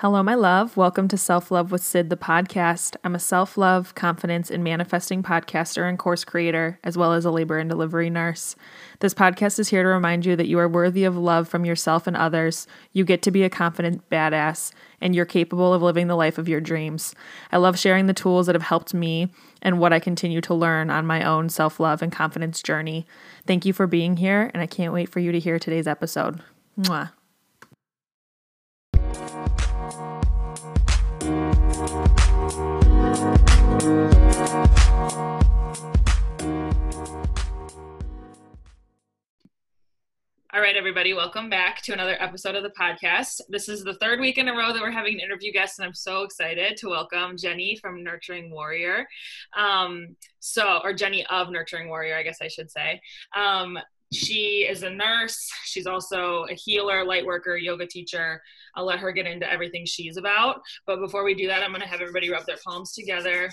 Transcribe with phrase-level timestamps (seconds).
[0.00, 0.76] Hello, my love.
[0.76, 2.94] Welcome to Self Love with Syd, the podcast.
[3.02, 7.32] I'm a self love, confidence, and manifesting podcaster and course creator, as well as a
[7.32, 8.54] labor and delivery nurse.
[9.00, 12.06] This podcast is here to remind you that you are worthy of love from yourself
[12.06, 12.68] and others.
[12.92, 16.48] You get to be a confident badass, and you're capable of living the life of
[16.48, 17.12] your dreams.
[17.50, 20.90] I love sharing the tools that have helped me and what I continue to learn
[20.90, 23.04] on my own self love and confidence journey.
[23.48, 26.40] Thank you for being here, and I can't wait for you to hear today's episode.
[26.78, 27.10] Mwah.
[40.54, 43.42] All right, everybody, welcome back to another episode of the podcast.
[43.50, 45.84] This is the third week in a row that we're having an interview guest, and
[45.84, 49.06] I'm so excited to welcome Jennie from Nurturing Warrior.
[49.54, 52.98] Um, so, or Jennie of Nurturing Warrior, I guess I should say.
[53.36, 53.78] Um,
[54.10, 55.50] she is a nurse.
[55.66, 58.40] She's also a healer, light worker, yoga teacher.
[58.74, 60.62] I'll let her get into everything she's about.
[60.86, 63.50] But before we do that, I'm going to have everybody rub their palms together,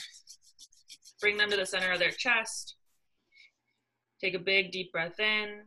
[1.19, 2.77] bring them to the center of their chest.
[4.21, 5.63] Take a big, deep breath in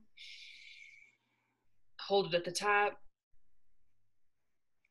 [2.09, 2.99] hold it at the top,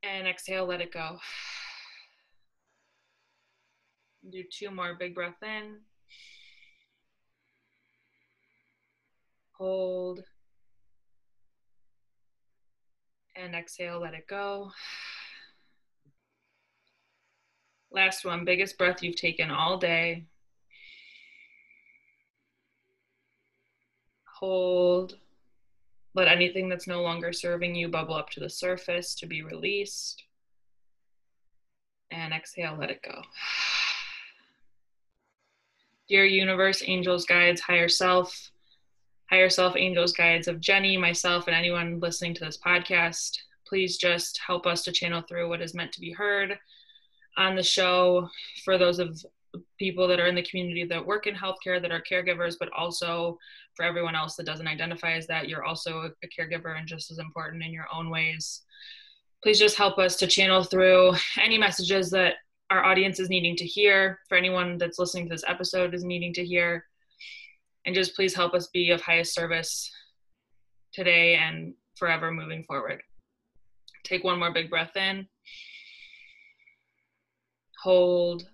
[0.04, 1.18] and exhale, let it go.
[4.30, 5.80] Do two more big breath in.
[9.54, 10.20] Hold.
[13.36, 14.72] And exhale, let it go.
[17.92, 20.26] Last one, biggest breath you've taken all day.
[24.36, 25.16] Hold.
[26.18, 30.24] Let anything that's no longer serving you bubble up to the surface to be released.
[32.10, 33.22] And exhale, let it go.
[36.10, 38.50] Dear universe, angels, guides, higher self,
[39.30, 44.40] higher self, angels, guides of Jennie, myself, and anyone listening to this podcast, please just
[44.40, 46.58] help us to channel through what is meant to be heard
[47.38, 48.28] on the show
[48.66, 49.24] for those of
[49.78, 53.38] people that are in the community that work in healthcare that are caregivers, but also
[53.76, 57.20] for everyone else that doesn't identify as that, you're also a caregiver and just as
[57.20, 58.62] important in your own ways.
[59.44, 62.36] Please just help us to channel through any messages that
[62.70, 66.34] our audience is needing to hear, for anyone that's listening to this episode is needing
[66.34, 66.86] to hear.
[67.86, 69.90] And just please help us be of highest service
[70.92, 73.02] today and forever moving forward.
[74.04, 75.28] Take one more big breath in.
[77.84, 78.48] Hold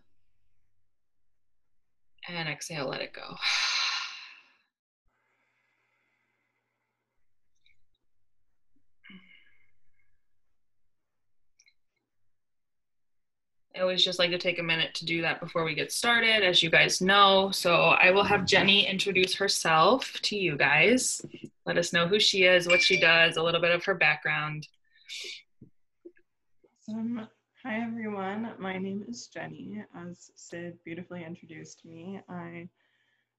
[2.29, 3.35] and exhale, let it go.
[13.75, 16.43] I always just like to take a minute to do that before we get started,
[16.43, 17.49] as you guys know.
[17.51, 21.25] So I will have Jennie introduce herself to you guys.
[21.65, 24.67] Let us know who she is, what she does, a little bit of her background.
[26.87, 27.27] Um,
[27.65, 29.81] Hi everyone, my name is Jennie.
[29.95, 32.67] As Syd beautifully introduced me, I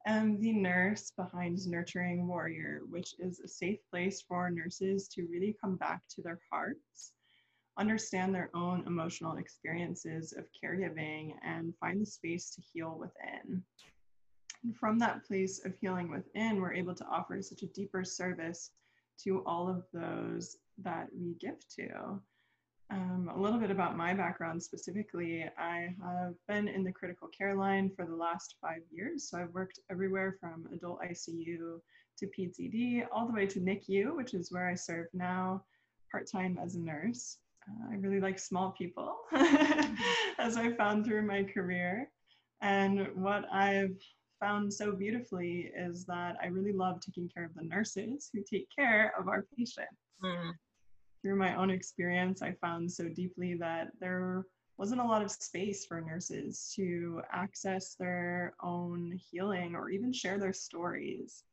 [0.06, 5.54] am the nurse behind Nurturing Warrior, which is a safe place for nurses to really
[5.60, 7.12] come back to their hearts,
[7.76, 13.62] understand their own emotional experiences of caregiving, and find the space to heal within.
[14.62, 18.70] And from that place of healing within, we're able to offer such a deeper service
[19.24, 22.22] to all of those that we give to.
[22.90, 25.48] Um, a little bit about my background specifically.
[25.58, 29.28] I have been in the critical care line for the last five years.
[29.28, 31.80] So I've worked everywhere from adult ICU
[32.18, 35.64] to PCD, all the way to NICU, which is where I serve now
[36.12, 37.38] part time as a nurse.
[37.66, 39.16] Uh, I really like small people,
[40.38, 42.10] as I found through my career.
[42.60, 43.98] And what I've
[44.38, 48.68] found so beautifully is that I really love taking care of the nurses who take
[48.76, 49.96] care of our patients.
[50.22, 50.54] Mm
[51.24, 54.44] through my own experience, I found so deeply that there
[54.76, 60.38] wasn't a lot of space for nurses to access their own healing or even share
[60.38, 61.44] their stories.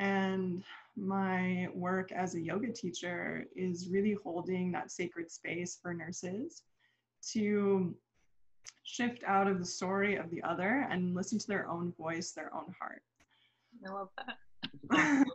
[0.00, 0.64] And
[0.96, 6.64] my work as a yoga teacher is really holding that sacred space for nurses
[7.34, 7.94] to
[8.82, 12.52] shift out of the story of the other and listen to their own voice, their
[12.52, 13.02] own heart.
[13.86, 14.38] I love that
[14.90, 15.26] um,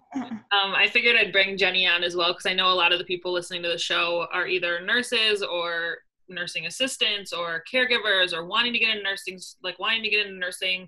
[0.52, 3.06] I figured I'd bring Jenny on as well because I know a lot of the
[3.06, 5.98] people listening to the show are either nurses or
[6.30, 10.38] nursing assistants or caregivers or wanting to get into nursing like wanting to get into
[10.38, 10.88] nursing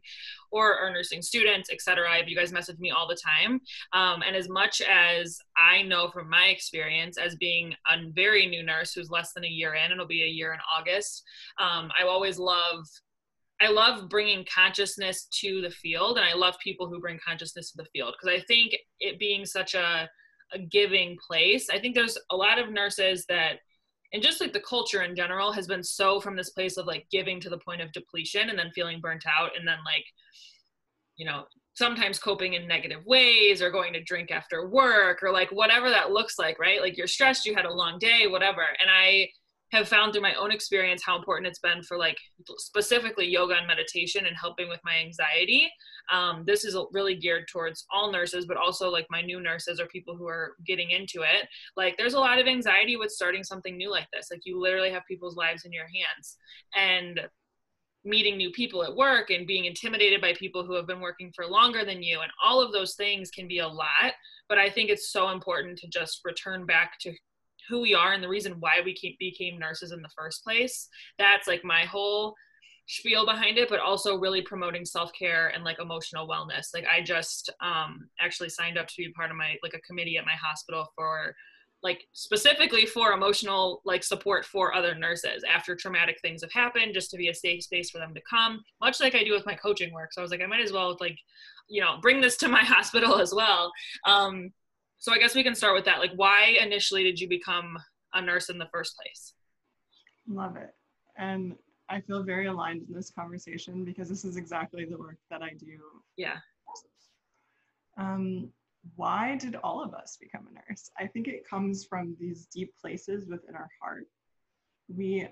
[0.52, 3.60] or are nursing students etc you guys message me all the time.
[3.94, 8.64] Um, and as much as i know from my experience as being a very new
[8.64, 11.24] nurse who's less than a year in and it'll be a year in august
[11.60, 12.88] um, i always love
[13.62, 17.78] I love bringing consciousness to the field, and I love people who bring consciousness to
[17.78, 20.10] the field because I think it being such a,
[20.54, 23.60] a giving place, I think there's a lot of nurses that
[24.14, 27.06] and just like the culture in general has been so from this place of like
[27.12, 30.06] giving to the point of depletion and then feeling burnt out and then like
[31.18, 31.44] you know
[31.74, 36.12] sometimes coping in negative ways or going to drink after work or like whatever that
[36.12, 36.82] looks like right?
[36.82, 38.62] Like you're stressed you had a long day whatever.
[38.62, 39.28] And i
[39.72, 42.18] have found through my own experience how important it's been for like
[42.58, 45.70] specifically yoga and meditation and helping with my anxiety.
[46.12, 49.88] Um, this is really geared towards all nurses but also like my new nurses or
[49.88, 51.48] people who are getting into it.
[51.76, 54.28] Like there's a lot of anxiety with starting something new like this.
[54.32, 56.38] Like you literally have people's lives in your hands.
[56.76, 57.22] And
[58.06, 61.48] meeting new people at work and being intimidated by people who have been working for
[61.48, 64.14] longer than you and all of those things can be a lot
[64.48, 67.12] but i think it's so important to just return back to
[67.70, 70.88] who we are and the reason why we became nurses in the first place.
[71.18, 72.36] That's like my whole
[72.88, 76.68] spiel behind it, but also really promoting self care and like emotional wellness.
[76.74, 80.18] Like I just um, actually signed up to be part of my like a committee
[80.18, 81.36] at my hospital for
[81.84, 87.12] like specifically for emotional like support for other nurses after traumatic things have happened just
[87.12, 89.54] to be a safe space for them to come much like i do with my
[89.54, 91.18] coaching work so i was like i might as well like
[91.70, 93.72] you know bring this to my hospital as well
[94.08, 94.50] um,
[94.98, 96.00] so I guess we can start with that.
[96.00, 97.78] Like, why initially did you become
[98.14, 99.34] a nurse in the first place?
[100.28, 100.74] Love it.
[101.18, 101.56] And
[101.90, 105.50] I feel very aligned in this conversation because this is exactly the work that I
[105.60, 105.78] do.
[106.18, 106.38] Yeah.
[107.98, 108.50] Um,
[108.96, 110.90] why did all of us become a nurse?
[110.98, 114.08] I think it comes from these deep places within our heart.
[114.88, 115.28] We,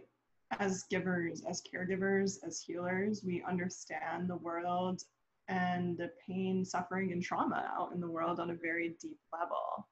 [0.60, 5.02] as givers, as caregivers, as healers, we understand the world
[5.48, 9.88] and the pain, suffering, and trauma out in the world on a very deep level.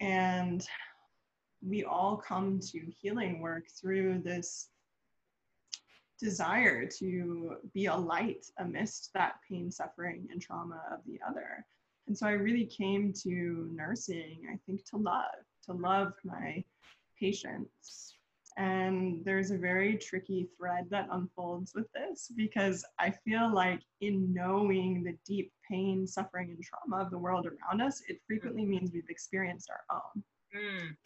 [0.00, 0.66] And
[1.66, 4.68] we all come to healing work through this
[6.20, 11.64] desire to be a light amidst that pain, suffering, and trauma of the other.
[12.06, 15.24] And so I really came to nursing, I think, to love,
[15.66, 16.64] to love my
[17.18, 18.14] patients
[18.58, 24.34] and there's a very tricky thread that unfolds with this because I feel like in
[24.34, 28.70] knowing the deep pain, suffering, and trauma of the world around us, it frequently mm.
[28.70, 30.24] means we've experienced our own.
[30.60, 30.96] Mm.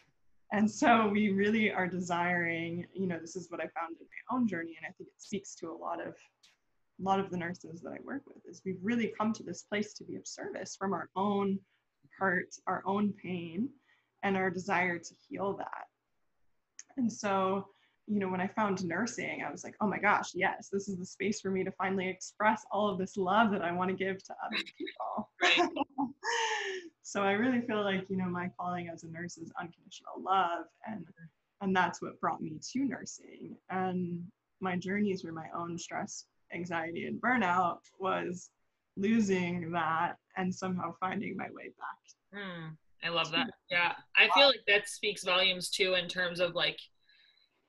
[0.51, 4.35] And so we really are desiring, you know, this is what I found in my
[4.35, 6.15] own journey, and I think it speaks to a lot of
[6.99, 9.63] a lot of the nurses that I work with is we've really come to this
[9.63, 11.59] place to be of service from our own
[12.19, 13.69] hurt, our own pain,
[14.21, 15.85] and our desire to heal that.
[16.97, 17.67] And so,
[18.07, 20.97] you know, when I found nursing, I was like, oh my gosh, yes, this is
[20.97, 23.95] the space for me to finally express all of this love that I want to
[23.95, 26.13] give to other people.
[27.01, 30.65] so I really feel like, you know, my calling as a nurse is unconditional love.
[30.85, 31.05] And
[31.61, 33.55] and that's what brought me to nursing.
[33.69, 34.21] And
[34.59, 38.49] my journey through my own stress, anxiety, and burnout was
[38.97, 42.39] losing that and somehow finding my way back.
[42.39, 42.75] Mm.
[43.03, 43.47] I love that.
[43.69, 43.93] Yeah.
[44.15, 46.77] I feel like that speaks volumes too in terms of like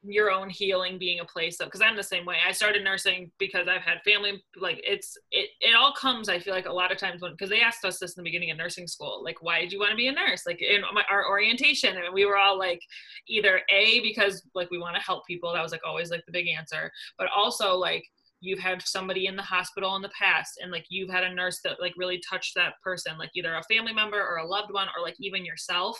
[0.07, 2.37] your own healing being a place of because I'm the same way.
[2.47, 6.55] I started nursing because I've had family like it's it it all comes I feel
[6.55, 8.59] like a lot of times when because they asked us this in the beginning of
[8.59, 11.27] nursing school like why did you want to be a nurse like in my, our
[11.27, 12.81] orientation and we were all like
[13.29, 16.33] either a because like we want to help people that was like always like the
[16.33, 18.05] big answer but also like
[18.45, 21.61] you've had somebody in the hospital in the past and like you've had a nurse
[21.65, 24.89] that like really touched that person like either a family member or a loved one
[24.97, 25.99] or like even yourself.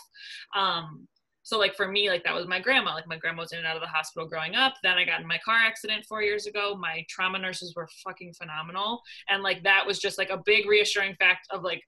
[0.55, 1.07] Um
[1.43, 2.93] so like for me like that was my grandma.
[2.93, 4.73] Like my grandma was in and out of the hospital growing up.
[4.83, 6.75] Then i got in my car accident four years ago.
[6.79, 9.01] My trauma nurses were fucking phenomenal.
[9.29, 11.81] And like that was just like a big reassuring fact of like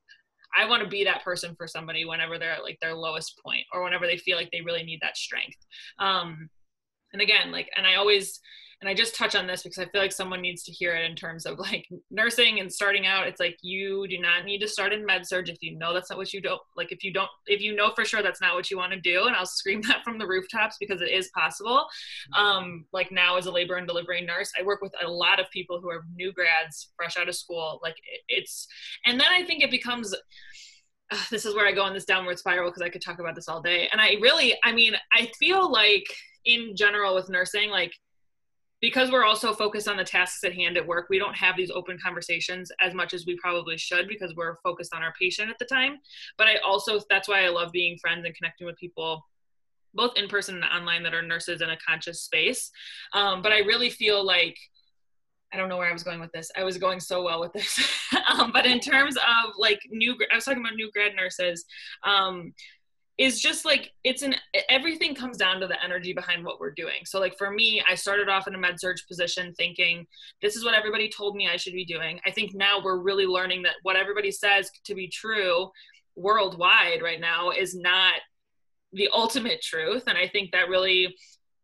[0.56, 3.66] I want to be that person for somebody whenever they're at like their lowest point
[3.74, 5.58] or whenever they feel like they really need that strength.
[6.00, 6.50] Um,
[7.14, 8.40] and again, like, and I always,
[8.80, 11.10] and I just touch on this because I feel like someone needs to hear it
[11.10, 13.28] in terms of like nursing and starting out.
[13.28, 16.12] It's like you do not need to start in med surg if you know that's
[16.12, 16.92] not what you don't like.
[16.92, 19.26] If you don't, if you know for sure that's not what you want to do,
[19.26, 21.88] and I'll scream that from the rooftops because it is possible.
[22.38, 25.50] Um, like now as a labor and delivery nurse, I work with a lot of
[25.50, 27.80] people who are new grads, fresh out of school.
[27.82, 27.96] Like
[28.28, 28.68] it's,
[29.06, 30.14] and then I think it becomes.
[31.10, 33.34] Uh, this is where I go on this downward spiral because I could talk about
[33.34, 33.88] this all day.
[33.94, 36.04] And I really, I mean, I feel like
[36.44, 37.94] in general with nursing, like
[38.82, 41.72] because we're also focused on the tasks at hand at work, we don't have these
[41.72, 45.58] open conversations as much as we probably should because we're focused on our patient at
[45.58, 45.98] the time.
[46.38, 49.26] But I also, that's why I love being friends and connecting with people
[49.94, 52.72] both in person and online that are nurses in a conscious space.
[53.14, 54.58] Um, but I really feel like,
[55.52, 56.52] I don't know where I was going with this.
[56.58, 57.80] I was going so well with this.
[58.30, 61.66] um, but in terms of like new, I was talking about new grad nurses.
[62.04, 62.54] Um,
[63.18, 64.36] is just like it's an
[64.70, 67.00] everything comes down to the energy behind what we're doing.
[67.06, 70.06] So like for me, I started off in a med surg position thinking
[70.42, 72.20] this is what everybody told me I should be doing.
[72.26, 75.72] I think now we're really learning that what everybody says to be true
[76.18, 78.14] worldwide right now is not
[78.94, 81.16] the ultimate truth and i think that really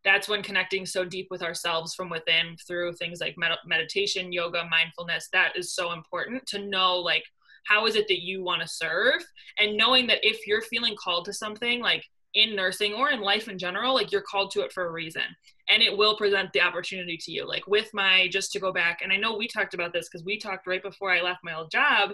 [0.03, 4.63] that's when connecting so deep with ourselves from within through things like med- meditation yoga
[4.69, 7.23] mindfulness that is so important to know like
[7.65, 9.23] how is it that you want to serve?
[9.59, 12.03] And knowing that if you're feeling called to something like
[12.33, 15.21] in nursing or in life in general like you're called to it for a reason.
[15.69, 17.47] And it will present the opportunity to you.
[17.47, 20.25] Like with my just to go back and i know we talked about this because
[20.25, 22.11] we talked right before i left my old job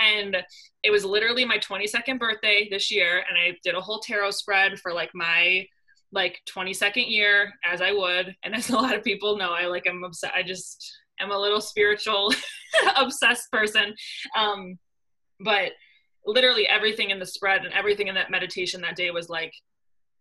[0.00, 0.36] and
[0.82, 4.78] it was literally my 22nd birthday this year and i did a whole tarot spread
[4.78, 5.66] for like my
[6.12, 8.34] like 22nd year as i would.
[8.44, 11.38] And as a lot of people know i like i'm obsessed i just am a
[11.38, 12.32] little spiritual
[12.96, 13.94] obsessed person.
[14.36, 14.78] Um
[15.40, 15.72] but
[16.24, 19.52] literally everything in the spread and everything in that meditation that day was like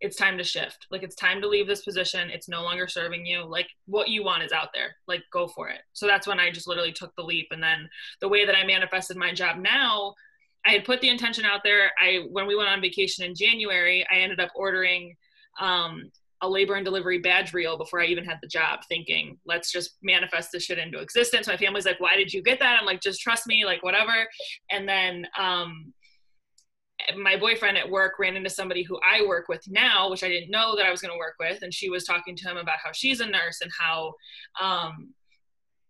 [0.02, 0.88] it's time to shift.
[0.92, 2.30] Like it's time to leave this position.
[2.30, 3.46] It's no longer serving you.
[3.46, 4.96] Like what you want is out there.
[5.08, 5.82] Like go for it.
[5.94, 7.48] So that's when i just literally took the leap.
[7.52, 7.90] And then
[8.22, 10.14] the way that i manifested my job now
[10.66, 11.92] i had put the intention out there.
[12.00, 15.16] I when we went on vacation in january i ended up ordering
[15.60, 16.12] um,
[16.42, 19.98] a labor and delivery badge reel before I even had the job, thinking, let's just
[20.04, 21.48] manifest this shit into existence.
[21.48, 22.78] My family's like, why did you get that?
[22.80, 24.28] I'm like, just trust me, like, whatever.
[24.70, 25.94] And then, um,
[27.18, 30.50] my boyfriend at work ran into somebody who I work with now, which I didn't
[30.50, 31.62] know that I was going to work with.
[31.62, 34.14] And she was talking to him about how she's a nurse and how,
[34.60, 35.14] um,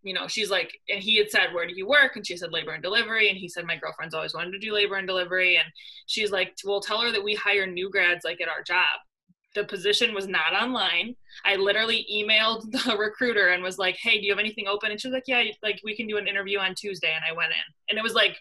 [0.02, 2.16] you know, she's like, and he had said, Where do you work?
[2.16, 3.28] And she said, Labor and delivery.
[3.28, 5.56] And he said, My girlfriend's always wanted to do labor and delivery.
[5.56, 5.66] And
[6.06, 8.98] she's like, Well, tell her that we hire new grads like at our job
[9.56, 11.16] the position was not online.
[11.44, 15.00] I literally emailed the recruiter and was like, "Hey, do you have anything open?" And
[15.00, 17.50] she was like, "Yeah, like we can do an interview on Tuesday." And I went
[17.50, 18.36] in, and it was like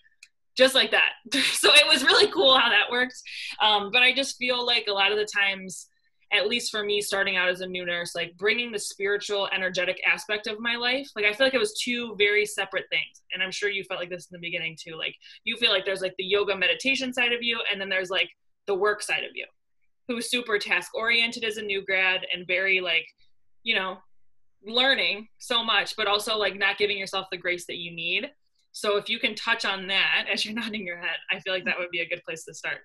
[0.55, 1.13] just like that.
[1.34, 3.22] so it was really cool how that worked.
[3.62, 5.88] Um, but I just feel like a lot of the times,
[6.31, 10.00] at least for me, starting out as a new nurse, like bringing the spiritual, energetic
[10.05, 13.22] aspect of my life, like I feel like it was two very separate things.
[13.34, 14.95] And I'm sure you felt like this in the beginning too.
[14.98, 18.10] Like you feel like there's like the yoga meditation side of you, and then there's
[18.10, 18.29] like
[18.67, 19.45] the work side of you
[20.07, 23.05] who's super task oriented as a new grad and very like
[23.63, 23.97] you know
[24.65, 28.31] learning so much but also like not giving yourself the grace that you need.
[28.71, 31.65] So if you can touch on that as you're nodding your head i feel like
[31.65, 32.79] that would be a good place to start.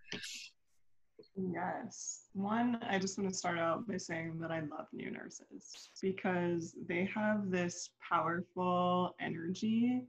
[1.36, 2.26] Yes.
[2.32, 6.74] One i just want to start out by saying that i love new nurses because
[6.88, 10.02] they have this powerful energy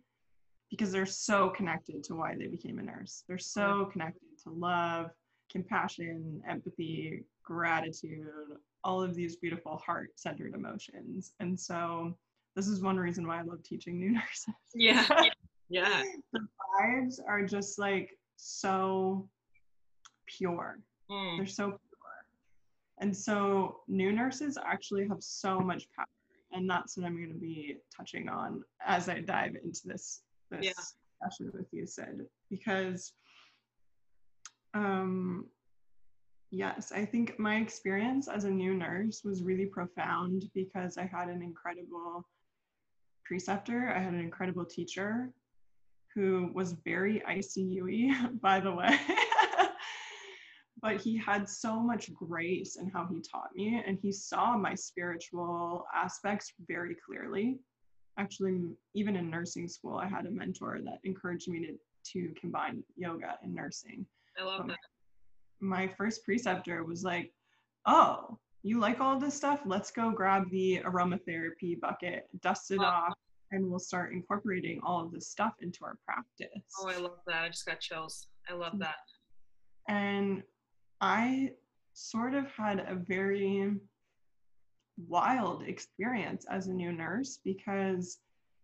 [0.72, 3.24] because they're so connected to why they became a nurse.
[3.28, 3.92] They're so mm-hmm.
[3.92, 5.12] connected to love
[5.52, 8.28] compassion, empathy, gratitude,
[8.84, 11.34] all of these beautiful heart centered emotions.
[11.40, 12.18] And so,
[12.56, 14.56] this is one reason why I love teaching new nurses.
[14.74, 15.08] Yeah.
[15.74, 16.04] Yeah.
[16.34, 16.42] the
[16.82, 19.30] vibes are just like so
[20.28, 20.80] pure.
[21.10, 21.38] Mm.
[21.38, 21.80] They're so pure.
[23.00, 26.06] And so, new nurses actually have so much power.
[26.52, 30.66] And that's what I'm going to be touching on as I dive into this, this
[30.66, 30.72] yeah.
[31.24, 32.20] session with you, Syd.
[32.50, 33.14] Because
[34.74, 35.46] um,
[36.52, 41.30] yes, I think my experience as a new nurse was really profound because I had
[41.30, 42.28] an incredible
[43.26, 45.32] preceptor, I had an incredible teacher
[46.14, 49.00] who was very ICU by the way.
[50.82, 54.74] but he had so much grace in how he taught me, and he saw my
[54.74, 57.60] spiritual aspects very clearly.
[58.18, 58.62] Actually,
[58.94, 61.78] even in nursing school, I had a mentor that encouraged me to,
[62.12, 64.06] to combine yoga and nursing.
[64.40, 64.78] I love um, that.
[65.60, 67.32] My first preceptor was like,
[67.86, 69.62] "Oh, you like all this stuff?
[69.66, 72.86] Let's go grab the aromatherapy bucket, dust it oh.
[72.86, 73.14] off,
[73.52, 77.44] and we'll start incorporating all of this stuff into our practice." Oh, I love that.
[77.44, 78.28] I just got chills.
[78.50, 78.80] I love mm.
[78.80, 78.96] that.
[79.88, 80.44] And
[81.02, 81.52] I
[81.94, 83.76] sort of had a very
[85.08, 88.20] wild experience as a new nurse because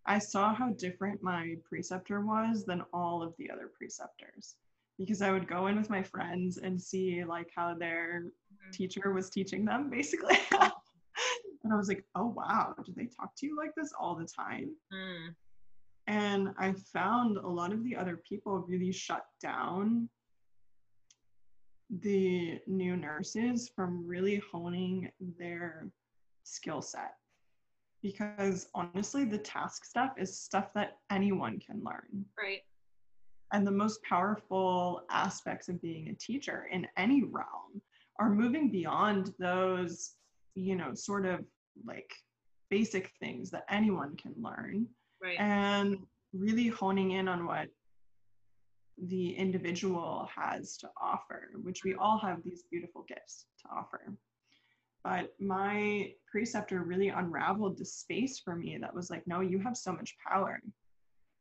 [0.06, 4.56] I saw how different my preceptor was than all of the other preceptors
[4.98, 8.72] because I would go in with my friends and see like how their mm-hmm.
[8.72, 10.40] teacher was teaching them basically.
[10.52, 14.26] and I was like, oh wow, do they talk to you like this all the
[14.26, 14.72] time?
[14.94, 15.36] Mm.
[16.08, 20.10] And I found a lot of the other people really shut down
[21.90, 25.90] the new nurses from really honing their
[26.44, 27.14] skill set.
[28.02, 32.26] Because honestly, the task stuff is stuff that anyone can learn.
[32.42, 32.62] Right
[33.54, 37.82] and the most powerful aspects of being a teacher in any realm
[38.20, 40.14] are moving beyond those
[40.56, 41.40] you know sort of
[41.86, 42.12] like
[42.70, 44.86] basic things that anyone can learn
[45.24, 45.40] right.
[45.40, 45.98] and
[46.34, 47.68] really honing in on what
[49.08, 54.14] the individual has to offer which we all have these beautiful gifts to offer
[55.04, 59.78] but my preceptor really unraveled the space for me that was like no you have
[59.78, 60.60] so much power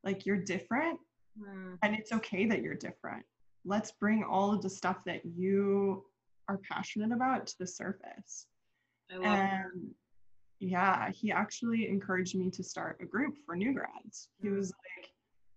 [0.05, 1.01] like you're different
[1.41, 1.79] Mm.
[1.83, 3.25] And it's okay that you're different.
[3.65, 6.05] Let's bring all of the stuff that you
[6.49, 8.47] are passionate about to the surface.
[9.11, 9.95] I love and
[10.59, 14.29] yeah, he actually encouraged me to start a group for new grads.
[14.41, 15.11] He was like,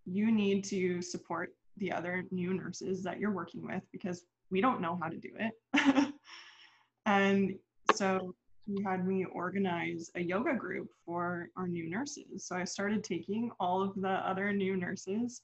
[0.05, 4.81] you need to support the other new nurses that you're working with because we don't
[4.81, 6.13] know how to do it.
[7.05, 7.55] and
[7.93, 12.45] so he had me organize a yoga group for our new nurses.
[12.45, 15.41] So I started taking all of the other new nurses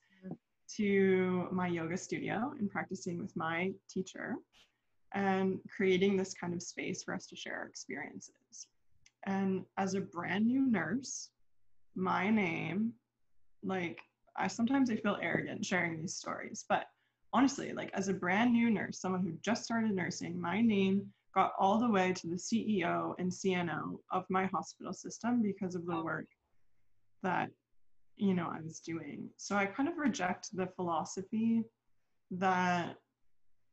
[0.78, 4.36] to my yoga studio and practicing with my teacher
[5.14, 8.68] and creating this kind of space for us to share our experiences.
[9.26, 11.30] And as a brand new nurse,
[11.96, 12.94] my name,
[13.64, 14.00] like,
[14.38, 16.88] I sometimes I feel arrogant sharing these stories, but
[17.32, 21.54] honestly, like as a brand new nurse, someone who just started nursing, my name got
[21.60, 26.02] all the way to the CEO and CNO of my hospital system because of the
[26.02, 26.28] work
[27.24, 27.50] that
[28.18, 29.30] you know I was doing.
[29.38, 31.64] So I kind of reject the philosophy
[32.32, 32.96] that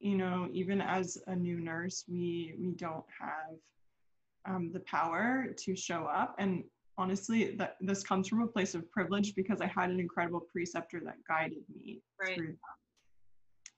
[0.03, 3.57] you know even as a new nurse we we don't have
[4.45, 6.65] um, the power to show up and
[6.99, 11.01] honestly that this comes from a place of privilege because i had an incredible preceptor
[11.03, 12.35] that guided me right.
[12.35, 12.79] through that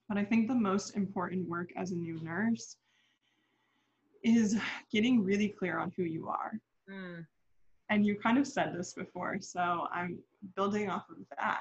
[0.09, 2.77] but i think the most important work as a new nurse
[4.25, 4.59] is
[4.91, 6.59] getting really clear on who you are
[6.91, 7.25] Mm.
[7.89, 10.19] and you kind of said this before so i'm
[10.57, 11.61] building off of that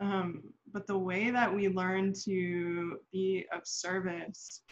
[0.00, 4.62] um, but the way that we learn to be of service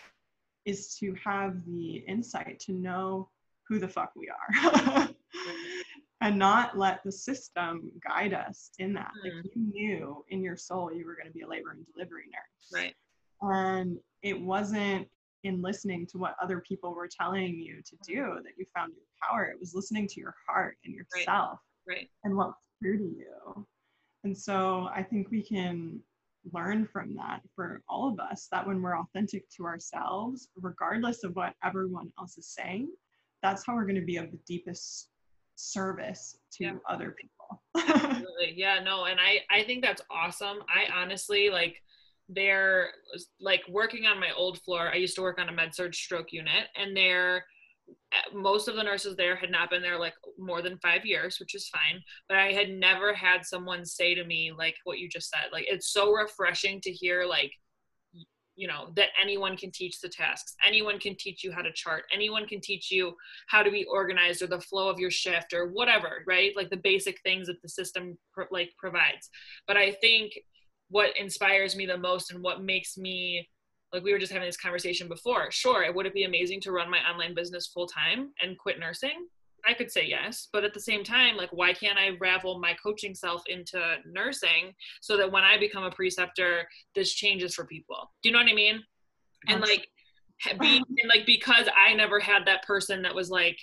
[0.65, 3.29] is to have the insight to know
[3.69, 5.09] who the fuck we are
[6.21, 9.11] and not let the system guide us in that.
[9.25, 9.37] Mm.
[9.37, 12.25] Like you knew in your soul you were going to be a labor and delivery
[12.27, 12.73] nurse.
[12.73, 12.95] Right.
[13.41, 15.09] And it wasn't
[15.45, 19.05] in listening to what other people were telling you to do that you found your
[19.29, 19.47] power.
[19.47, 22.09] It was listening to your heart and yourself Right.
[22.23, 23.67] and what's to you.
[24.25, 26.01] And so I think we can
[26.53, 31.35] learn from that for all of us that when we're authentic to ourselves, regardless of
[31.37, 32.89] what everyone else is saying,
[33.43, 35.09] that's how we're going to be of the deepest
[35.57, 36.75] service to Yeah.
[36.89, 37.63] other people.
[37.77, 38.55] Absolutely.
[38.57, 40.59] Yeah, no, and I I think that's awesome.
[40.69, 41.77] I honestly like
[42.29, 42.91] they're
[43.41, 44.91] like working on my old floor.
[44.91, 47.45] I used to work on a med surg stroke unit and they're
[47.89, 51.39] Uh, most of the nurses there had not been there like more than five years,
[51.39, 52.01] which is fine.
[52.29, 55.51] But I had never had someone say to me like what you just said.
[55.53, 57.53] Like it's so refreshing to hear like
[58.55, 62.05] you know that anyone can teach the tasks anyone can teach you how to chart
[62.13, 63.15] anyone can teach you
[63.49, 66.77] how to be organized or the flow of your shift or whatever right like the
[66.77, 68.17] basic things that the system
[68.51, 69.31] like provides
[69.67, 70.33] but i think
[70.91, 73.49] what inspires me the most and what makes me
[73.93, 75.51] like we were just having this conversation before.
[75.51, 78.79] Sure it would it be amazing to run my online business full time and quit
[78.79, 79.27] nursing?
[79.65, 82.75] I could say yes but at the same time like why can't i ravel my
[82.83, 88.11] coaching self into nursing so that when i become a preceptor this changes for people?
[88.23, 88.83] Do you know what i mean?
[89.47, 89.87] And like
[90.61, 93.59] being and like because i never had that person that was like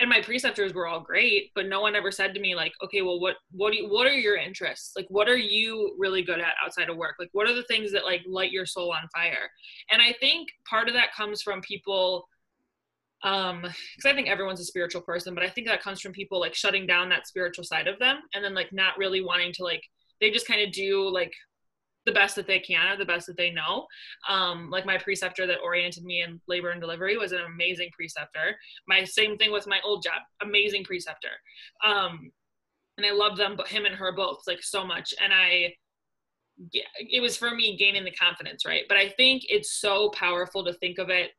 [0.00, 3.02] and my preceptors were all great but no one ever said to me like okay
[3.02, 4.92] well what what do you, what are your interests?
[4.96, 7.16] Like what are you really good at outside of work?
[7.18, 9.50] Like what are the things that like light your soul on fire?
[9.90, 12.28] And i think part of that comes from people
[13.24, 16.38] um because i think everyone's a spiritual person but i think that comes from people
[16.38, 19.64] like shutting down that spiritual side of them and then like not really wanting to
[19.64, 19.82] like
[20.20, 21.32] they just kind of do like
[22.08, 23.86] the best that they can or the best that they know.
[24.28, 28.56] Um like my preceptor that oriented me in labor and delivery was an amazing preceptor.
[28.86, 31.34] My same thing with my old job amazing preceptor.
[31.84, 32.30] Um
[32.96, 35.14] and i love them but him and her both like so much.
[35.22, 35.74] And i
[36.72, 38.82] it was for me gaining the confidence right?
[38.88, 41.30] But i think it's so powerful to think of it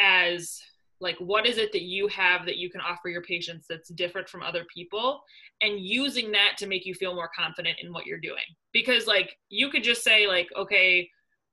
[0.00, 0.60] as
[1.00, 4.28] like what is it that you have that you can offer your patients that's different
[4.28, 5.20] from other people
[5.62, 8.44] and using that to make you feel more confident in what you're doing?
[8.72, 11.08] Because like you could just say like okay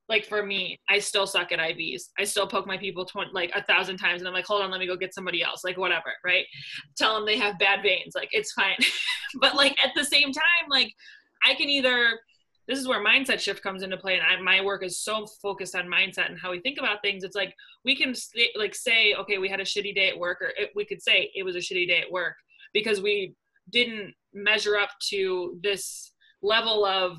[0.08, 3.52] like for me i still suck at ivs i still poke my people 20, like
[3.56, 5.78] a thousand times and i'm like hold on let me go get somebody else like
[5.78, 6.46] whatever right?
[6.98, 8.78] Tell them they have bad veins like it's fine.
[9.42, 10.94] But like at the same time like
[11.44, 12.20] i can either
[12.68, 15.76] this is where mindset shift comes into play and I, my work is so focused
[15.76, 17.24] on mindset and how we think about things.
[17.24, 18.14] It's like we can
[18.56, 21.32] like say okay we had a shitty day at work or it, we could say
[21.36, 22.36] it was a shitty day at work
[22.74, 23.36] because we
[23.72, 27.18] didn't measure up to this level of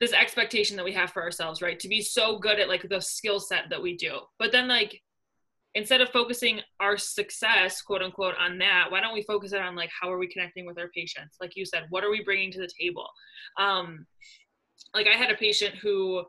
[0.00, 1.80] this expectation that we have for ourselves right?
[1.80, 4.20] To be so good at like the skill set that we do.
[4.38, 5.00] But then like
[5.76, 9.76] instead of focusing our success quote unquote on that why don't we focus it on
[9.76, 11.36] like how are we connecting with our patients?
[11.40, 13.06] Like you said what are we bringing to the table?
[13.60, 14.06] Um
[14.94, 16.24] like i had a patient who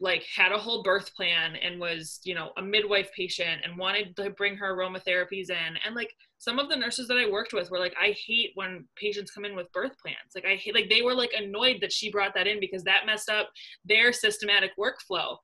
[0.00, 4.16] like had a whole birth plan and was you know a midwife patient and wanted
[4.16, 5.76] to bring her aromatherapies in.
[5.84, 8.86] And like some of the nurses that i worked with were like i hate when
[8.96, 10.32] patients come in with birth plans.
[10.34, 13.04] Like i hate like they were like annoyed that she brought that in because that
[13.04, 13.50] messed up
[13.84, 15.36] their systematic workflow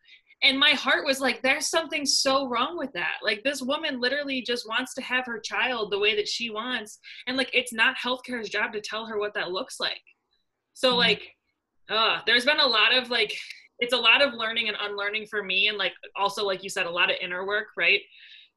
[0.42, 3.16] and my heart was like there's something so wrong with that.
[3.22, 6.98] Like this woman literally just wants to have her child the way that she wants.
[7.27, 10.01] And like it's not healthcare's job to tell her what that looks like.
[10.74, 10.98] So mm-hmm.
[10.98, 11.22] like
[11.88, 13.37] uh there's been a lot of like
[13.81, 16.87] it's a lot of learning and unlearning for me and like also like you said
[16.87, 18.01] a lot of inner work right?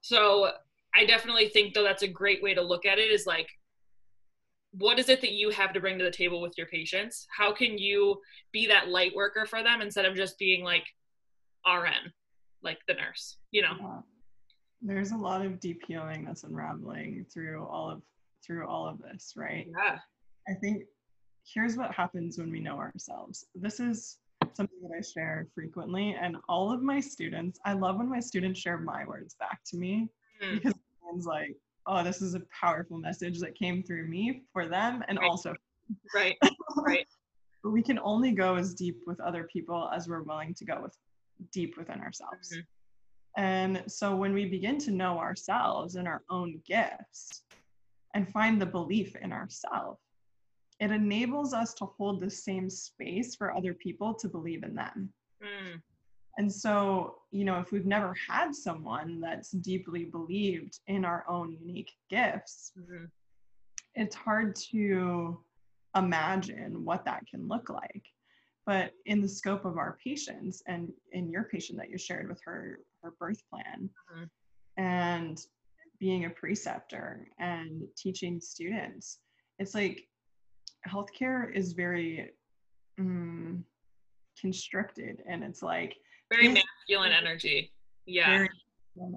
[0.02, 0.52] So
[0.94, 3.48] i definitely think though that's a great way to look at it is like
[4.72, 7.28] what is it that you have to bring to the table with your patients?
[7.36, 10.86] How can you be that light worker for them instead of just being like
[11.66, 12.12] RN,
[12.64, 13.76] like the nurse, you know.
[13.80, 14.00] Yeah.
[14.82, 18.02] There's a lot of deep healing that's unraveling through all of
[18.46, 19.68] through all of this, right?
[19.78, 20.00] Yeah.
[20.48, 20.84] I think
[21.46, 23.46] here's what happens when we know ourselves.
[23.56, 24.18] This is
[24.54, 28.60] something that I share frequently and all of my students, I love when my students
[28.60, 30.10] share my words back to me
[30.42, 30.54] mm.
[30.56, 31.56] because it means like,
[31.88, 35.30] oh, this is a powerful message that came through me for them and right.
[35.30, 35.54] also
[36.16, 36.38] right.
[36.78, 37.08] Right.
[37.64, 40.80] but we can only go as deep with other people as we're willing to go
[40.82, 40.96] with
[41.52, 42.52] deep within ourselves.
[42.54, 42.62] Mm-hmm.
[43.38, 47.44] And so when we begin to know ourselves and our own gifts
[48.14, 50.00] and find the belief in ourselves,
[50.80, 55.14] it enables us to hold the same space for other people to believe in them.
[55.42, 55.82] Mm.
[56.38, 61.52] And so, you know, if we've never had someone that's deeply believed in our own
[61.52, 63.06] unique gifts, mm-hmm.
[63.96, 65.40] it's hard to
[65.96, 68.04] imagine what that can look like
[68.66, 72.40] but in the scope of our patients and in your patient that you shared with
[72.44, 74.84] her her birth plan mm-hmm.
[74.84, 75.46] and
[76.00, 79.20] being a preceptor and teaching students
[79.60, 80.08] it's like
[80.88, 82.30] healthcare is very
[83.00, 83.64] um,
[84.40, 85.96] constricted and it's like
[86.32, 87.72] very masculine energy
[88.06, 88.50] yeah very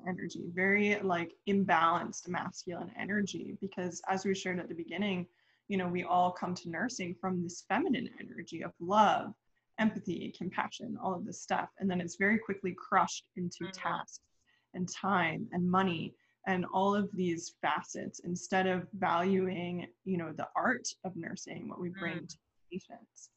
[0.09, 5.27] energy very like imbalanced masculine energy because as we shared at the beginning
[5.69, 9.33] you know, we all come to nursing from this feminine energy of love,
[9.79, 11.69] empathy, compassion, all of this stuff.
[11.79, 13.89] And then it's very quickly crushed into mm-hmm.
[13.89, 14.21] tasks
[14.75, 16.15] and time and money
[16.47, 21.81] and all of these facets instead of valuing, you know, the art of nursing, what
[21.81, 22.29] we bring mm.
[22.29, 22.37] to
[22.71, 23.31] patients.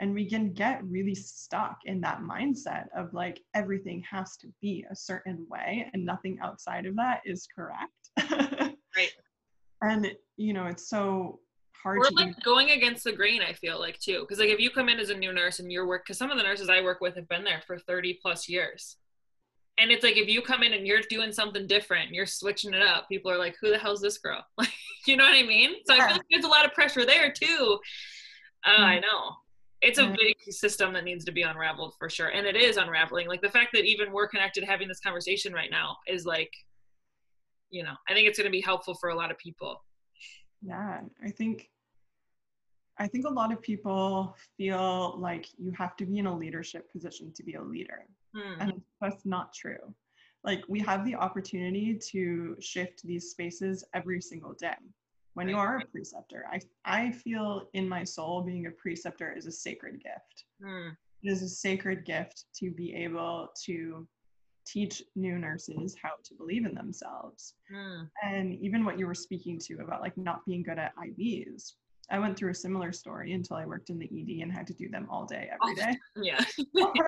[0.00, 4.84] And we can get really stuck in that mindset of like everything has to be
[4.90, 8.10] a certain way and nothing outside of that is correct.
[8.96, 9.12] right.
[9.82, 11.40] And, you know, it's so
[11.82, 14.20] hard We're like going against the grain, I feel like too.
[14.20, 16.30] Because like if you come in as a new nurse and you're work because some
[16.30, 18.96] of the nurses I work with have been there for 30 plus years.
[19.78, 22.82] And it's like if you come in and you're doing something different, you're switching it
[22.82, 24.44] up, people are like, Who the hell's this girl?
[24.58, 24.70] Like
[25.08, 25.74] you know what I mean?
[25.84, 26.04] So yeah.
[26.04, 27.78] I feel like there's a lot of pressure there too.
[28.64, 28.82] Uh, mm-hmm.
[28.82, 29.32] I know.
[29.80, 32.28] It's a big system that needs to be unraveled for sure.
[32.28, 33.26] And it is unraveling.
[33.26, 36.52] Like the fact that even we're connected having this conversation right now is like,
[37.70, 39.82] you know, I think it's going to be helpful for a lot of people.
[40.62, 41.68] Yeah, I think
[43.02, 46.90] I think a lot of people feel like you have to be in a leadership
[46.92, 48.06] position to be a leader.
[48.36, 48.60] Mm.
[48.60, 49.92] And that's not true.
[50.44, 54.76] Like we have the opportunity to shift these spaces every single day.
[55.34, 55.52] When right.
[55.52, 59.52] you are a preceptor, I, I feel in my soul being a preceptor is a
[59.52, 60.44] sacred gift.
[60.64, 60.96] Mm.
[61.24, 64.06] It is a sacred gift to be able to
[64.64, 67.54] teach new nurses how to believe in themselves.
[67.74, 68.08] Mm.
[68.22, 71.72] And even what you were speaking to about like not being good at IVs,
[72.10, 74.74] I went through a similar story until I worked in the ED and had to
[74.74, 75.98] do them all day, every day.
[76.16, 76.44] Yeah.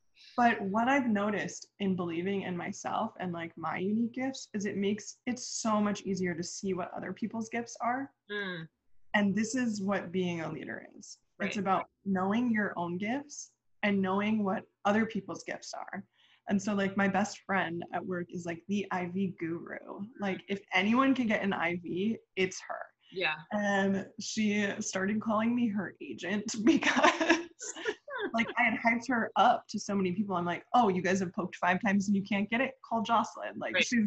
[0.36, 4.76] but what I've noticed in believing in myself and like my unique gifts is it
[4.76, 8.10] makes it so much easier to see what other people's gifts are.
[8.30, 8.66] Mm.
[9.14, 11.18] And this is what being a leader is.
[11.38, 11.48] Right.
[11.48, 16.04] It's about knowing your own gifts and knowing what other people's gifts are.
[16.48, 20.00] And so like my best friend at work is like the IV guru.
[20.20, 22.80] Like if anyone can get an IV, it's her.
[23.12, 23.34] Yeah.
[23.52, 27.38] And she started calling me her agent because
[28.34, 30.36] like I had hyped her up to so many people.
[30.36, 32.72] I'm like, oh, you guys have poked five times and you can't get it?
[32.88, 33.58] Call Jocelyn.
[33.58, 33.84] Like right.
[33.84, 34.06] she's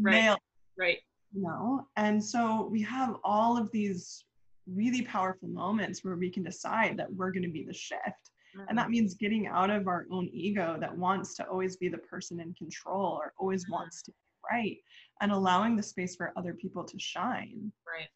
[0.00, 0.36] right.
[0.78, 0.98] Right.
[1.32, 1.86] You know?
[1.96, 4.24] And so we have all of these
[4.66, 8.00] really powerful moments where we can decide that we're going to be the shift.
[8.06, 8.68] Mm-hmm.
[8.68, 8.92] And that mm-hmm.
[8.92, 12.54] means getting out of our own ego that wants to always be the person in
[12.54, 13.74] control or always mm-hmm.
[13.74, 14.16] wants to be
[14.50, 14.78] right
[15.20, 17.70] and allowing the space for other people to shine.
[17.86, 18.08] Right.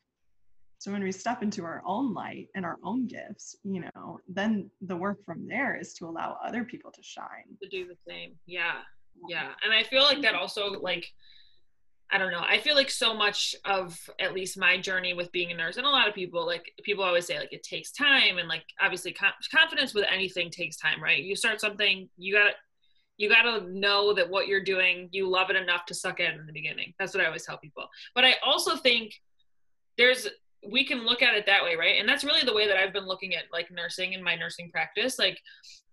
[0.79, 4.71] So when we step into our own light and our own gifts, you know, then
[4.83, 7.57] the work from there is to allow other people to shine.
[7.63, 8.33] To do the same.
[8.47, 8.81] Yeah.
[9.29, 9.53] Yeah.
[9.65, 11.07] And I feel like that also like
[12.13, 12.45] I don't know.
[12.47, 15.87] I feel like so much of at least my journey with being a nurse, and
[15.87, 19.17] a lot of people, like people always say, like it takes time, and like obviously
[19.51, 21.23] confidence with anything takes time, right?
[21.23, 22.51] You start something, you got to
[23.17, 26.35] you got to know that what you're doing, you love it enough to suck in
[26.35, 26.95] in the beginning.
[26.99, 27.89] That's what I always tell people.
[28.15, 29.15] But I also think
[29.97, 30.27] there's
[30.71, 32.93] we can look at it that way right and that's really the way that i've
[32.93, 35.39] been looking at like nursing in my nursing practice like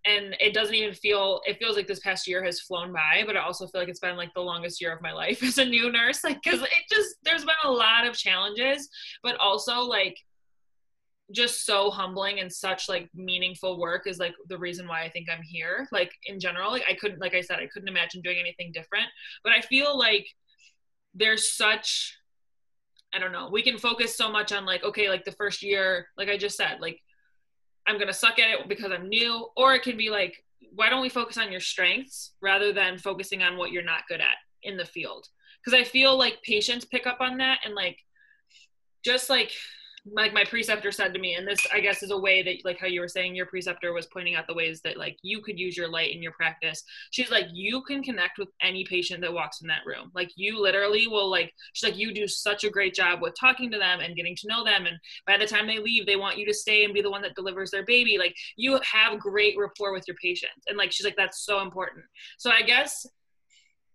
[0.05, 3.37] and it doesn't even feel it feels like this past year has flown by but
[3.37, 5.65] i also feel like it's been like the longest year of my life as a
[5.65, 8.89] new nurse like because it just there's been a lot of challenges
[9.23, 10.17] but also like
[11.31, 15.27] just so humbling and such like meaningful work is like the reason why I think
[15.29, 15.87] I'm here.
[15.91, 19.05] Like in general, like I couldn't, like I said, I couldn't imagine doing anything different.
[19.43, 20.27] But I feel like
[21.13, 22.17] there's such,
[23.13, 26.07] I don't know, we can focus so much on like, okay, like the first year,
[26.17, 26.99] like I just said, like
[27.87, 30.35] I'm gonna suck at it because I'm new, or it can be like,
[30.73, 34.21] why don't we focus on your strengths rather than focusing on what you're not good
[34.21, 35.27] at in the field?
[35.63, 37.97] Because I feel like patients pick up on that and like
[39.03, 39.51] just like
[40.05, 42.79] like my preceptor said to me and this i guess is a way that like
[42.79, 45.59] how you were saying your preceptor was pointing out the ways that like you could
[45.59, 46.83] use your light in your practice.
[47.11, 50.11] She's like you can connect with any patient that walks in that room.
[50.13, 53.71] Like you literally will like she's like you do such a great job with talking
[53.71, 56.37] to them and getting to know them and by the time they leave they want
[56.37, 58.17] you to stay and be the one that delivers their baby.
[58.17, 62.05] Like you have great rapport with your patients and like she's like that's so important.
[62.37, 63.05] So i guess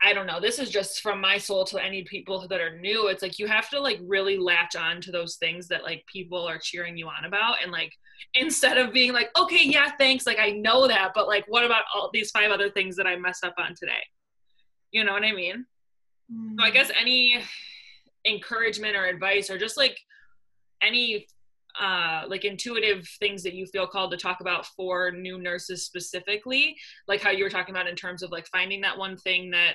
[0.02, 0.40] I don't know.
[0.40, 3.08] This is just from my soul to any people that are new.
[3.08, 6.46] It's like you have to like really latch on to those things that like people
[6.46, 7.92] are cheering you on about and like
[8.34, 11.84] instead of being like, "Okay, yeah, thanks, like I know that, but like what about
[11.94, 14.02] all these five other things that I messed up on today?"
[14.92, 15.64] You know what I mean?
[16.32, 16.58] Mm-hmm.
[16.58, 17.42] So I guess any
[18.26, 19.98] encouragement or advice or just like
[20.82, 21.26] any
[21.80, 26.74] uh, like intuitive things that you feel called to talk about for new nurses specifically
[27.06, 29.74] like how you were talking about in terms of like finding that one thing that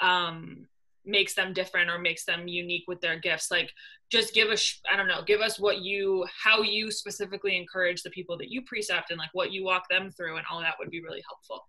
[0.00, 0.66] um,
[1.04, 3.50] makes them different or makes them unique with their gifts.
[3.50, 3.70] Like
[4.10, 8.10] just give us i don't know give us what you how you specifically encourage the
[8.10, 10.90] people that you precept and like what you walk them through and all that would
[10.90, 11.64] be really helpful.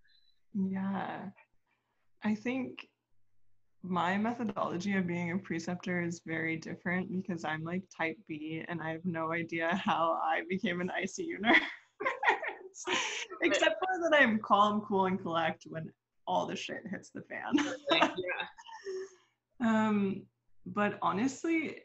[0.53, 1.27] Yeah.
[2.23, 2.87] I think
[3.83, 8.79] my methodology of being a preceptor is very different because i'm like type b and
[8.81, 11.57] i have no idea how i became an icu nurse.
[13.41, 15.91] Except for that i'm calm cool and collect when
[16.31, 17.73] all the shit hits the fan.
[17.91, 18.47] yeah.
[19.59, 20.23] Um,
[20.65, 21.79] but honestly,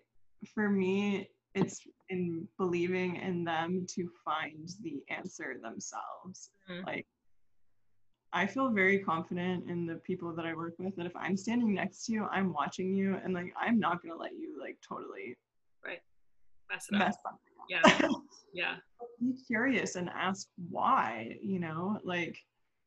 [0.55, 1.81] for me, it's
[2.11, 6.51] in believing in them to find the answer themselves.
[6.71, 6.87] Mm-hmm.
[6.87, 7.07] Like,
[8.33, 11.75] I feel very confident in the people that I work with that if I'm standing
[11.75, 15.37] next to you, I'm watching you, and like, I'm not gonna let you like totally
[15.85, 16.01] right
[16.71, 16.99] mess it.
[16.99, 17.41] Mess up.
[17.69, 18.09] Yeah,
[18.55, 18.75] yeah.
[19.21, 21.37] Be curious and ask why.
[21.43, 22.37] You know, like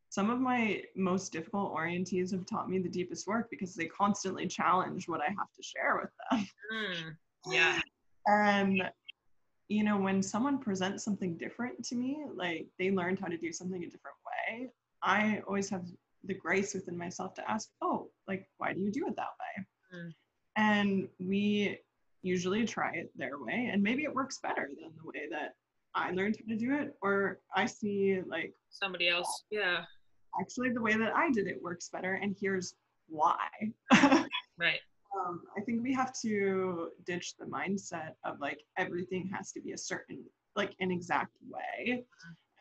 [0.09, 4.47] some of my most difficult orientees have taught me the deepest work because they constantly
[4.47, 6.47] challenge what I have to share with them.
[6.73, 7.15] Mm,
[7.53, 7.79] yeah.
[8.25, 8.83] And
[9.69, 13.53] you know, when someone presents something different to me, like they learned how to do
[13.53, 14.71] something a different way,
[15.03, 15.85] I always have
[16.23, 19.65] the grace within myself to ask, oh, like, why do you do it that way?
[19.95, 20.13] Mm.
[20.57, 21.79] And we
[22.23, 25.53] usually try it their way, and maybe it works better than the way that
[25.95, 29.83] I learned how to do it, or I see like somebody else, yeah,
[30.39, 32.75] actually the way that I did it works better, and here's
[33.07, 33.47] why.
[33.91, 34.79] right.
[35.17, 39.71] Um, I think we have to ditch the mindset of like everything has to be
[39.71, 40.23] a certain,
[40.55, 42.05] like an exact way.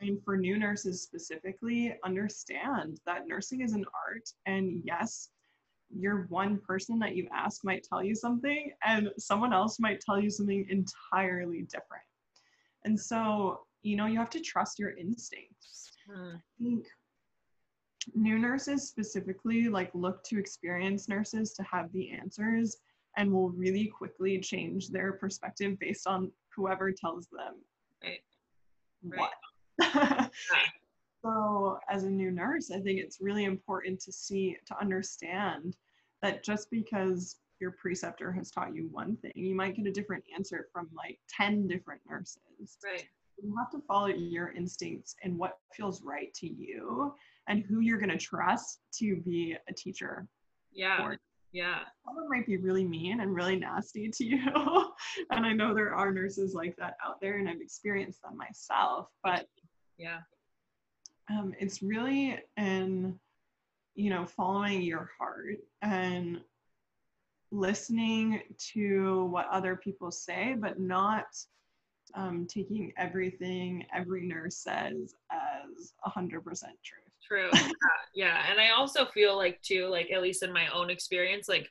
[0.01, 4.31] I mean, for new nurses specifically, understand that nursing is an art.
[4.47, 5.29] And yes,
[5.91, 10.21] your one person that you ask might tell you something, and someone else might tell
[10.21, 12.05] you something entirely different.
[12.85, 15.91] And so, you know, you have to trust your instincts.
[16.11, 16.37] Hmm.
[16.37, 16.87] I think
[18.15, 22.79] new nurses specifically like look to experienced nurses to have the answers
[23.17, 27.55] and will really quickly change their perspective based on whoever tells them
[29.05, 29.19] right.
[29.19, 29.33] what.
[30.53, 30.69] Right.
[31.25, 35.77] so as a new nurse, I think it's really important to see to understand
[36.23, 40.25] that just because your preceptor has taught you one thing, you might get a different
[40.35, 42.79] answer from like 10 different nurses.
[42.85, 43.07] Right.
[43.41, 47.15] You have to follow your instincts and what feels right to you
[47.49, 50.29] and who you're going to trust to be a teacher.
[50.73, 51.15] Yeah.
[51.51, 51.81] Yeah.
[52.05, 54.39] Someone might be really mean and really nasty to you.
[55.31, 59.09] and I know there are nurses like that out there, and I've experienced them myself.
[59.25, 59.47] But
[59.97, 60.19] yeah,
[61.31, 63.19] um, it's really in,
[63.95, 66.41] you know, following your heart and
[67.51, 68.43] listening
[68.75, 71.27] to what other people say, but not
[72.15, 76.43] um, taking everything every nurse says as 100%
[76.85, 77.51] true true.
[77.53, 77.69] Yeah,
[78.15, 81.69] yeah and i also feel like too like at least in my own experience like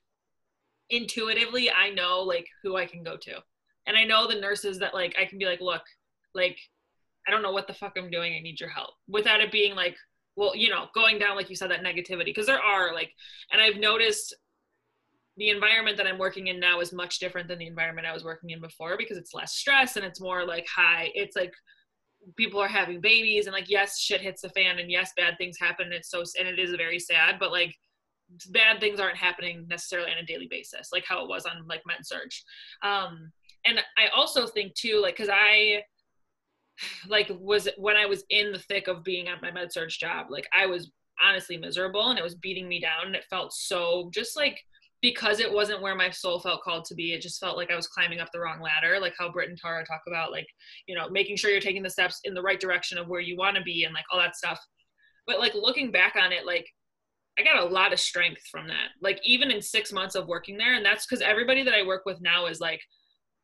[0.90, 3.34] intuitively i know like who i can go to
[3.88, 5.84] and i know the nurses that like i can be like look
[6.34, 6.58] like
[7.28, 9.76] i don't know what the fuck i'm doing i need your help without it being
[9.76, 9.98] like
[10.36, 13.12] well you know going down like you said that negativity because there are like
[13.52, 14.36] and i've noticed
[15.36, 18.24] the environment that i'm working in now is much different than the environment i was
[18.24, 21.54] working in before because it's less stress and it's more like high it's like
[22.36, 25.58] people are having babies and like yes shit hits the fan and yes bad things
[25.60, 27.76] happen and it's so and it is very sad but like
[28.50, 31.82] bad things aren't happening necessarily on a daily basis like how it was on like
[31.86, 32.30] med surg.
[32.84, 33.32] Um
[33.66, 35.82] and i also think too like because i
[37.08, 40.28] like was when i was in the thick of being at my med surg job
[40.30, 40.92] like i was
[41.24, 44.60] honestly miserable and it was beating me down and it felt so just like
[45.02, 47.76] because it wasn't where my soul felt called to be it just felt like i
[47.76, 50.48] was climbing up the wrong ladder like how Britt and Tara talk about like
[50.88, 53.38] you know making sure you're taking the steps in the right direction of where you
[53.38, 54.60] want to be and like all that stuff.
[55.26, 56.68] But like looking back on it like
[57.38, 58.90] i got a lot of strength from that.
[59.02, 62.04] Like even in six months of working there and that's because everybody that i work
[62.06, 62.82] with now is like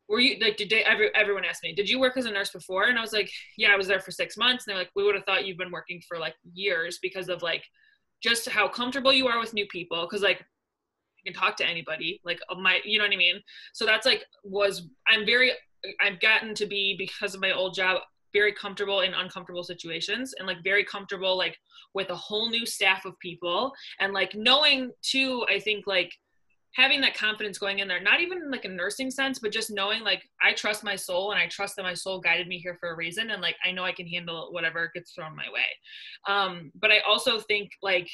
[0.09, 2.51] were you like did they, every, everyone asked me did you work as a nurse
[2.51, 2.85] before?
[2.85, 4.65] And i was like yeah i was there for six months.
[4.65, 7.41] And they're like we would have thought you've been working for like years because of
[7.43, 7.63] like
[8.23, 10.07] just how comfortable you are with new people.
[10.09, 10.43] Because like
[11.25, 13.41] can talk to anybody like my you know what i mean?
[13.73, 15.51] So that's like was i'm very
[16.01, 18.01] i've gotten to be because of my old job
[18.33, 21.57] very comfortable in uncomfortable situations and like very comfortable like
[21.93, 23.71] with a whole new staff of people.
[23.99, 26.11] And like knowing too i think like
[26.73, 30.03] having that confidence going in there not even like a nursing sense but just knowing
[30.03, 32.89] like i trust my soul and i trust that my soul guided me here for
[32.89, 35.61] a reason and like i know i can handle whatever gets thrown my way.
[36.27, 38.09] Um but i also think like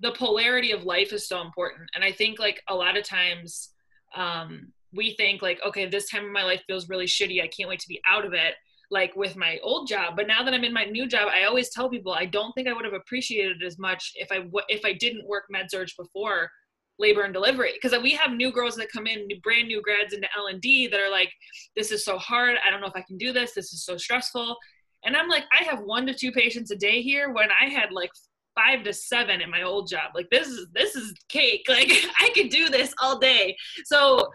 [0.00, 1.88] the polarity of life is so important.
[1.94, 3.70] And i think like a lot of times
[4.16, 7.42] um, we think like okay this time of my life feels really shitty.
[7.42, 8.54] I can't wait to be out of it
[8.90, 10.16] like with my old job.
[10.16, 12.68] But now that i'm in my new job i always tell people i don't think
[12.68, 15.88] i would have appreciated it as much if i if i didn't work med surg
[15.96, 16.50] before
[16.98, 17.72] labor and delivery.
[17.74, 21.00] Because we have new girls that come in new, brand new grads into l&d that
[21.00, 21.32] are like
[21.76, 22.56] this is so hard.
[22.66, 23.52] I don't know if i can do this.
[23.54, 24.56] This is so stressful.
[25.04, 27.92] And i'm like i have one to two patients a day here when i had
[27.92, 28.10] like
[28.58, 30.10] five to seven at my old job.
[30.14, 31.64] Like this is this is cake.
[31.68, 33.56] Like I could do this all day.
[33.84, 34.28] So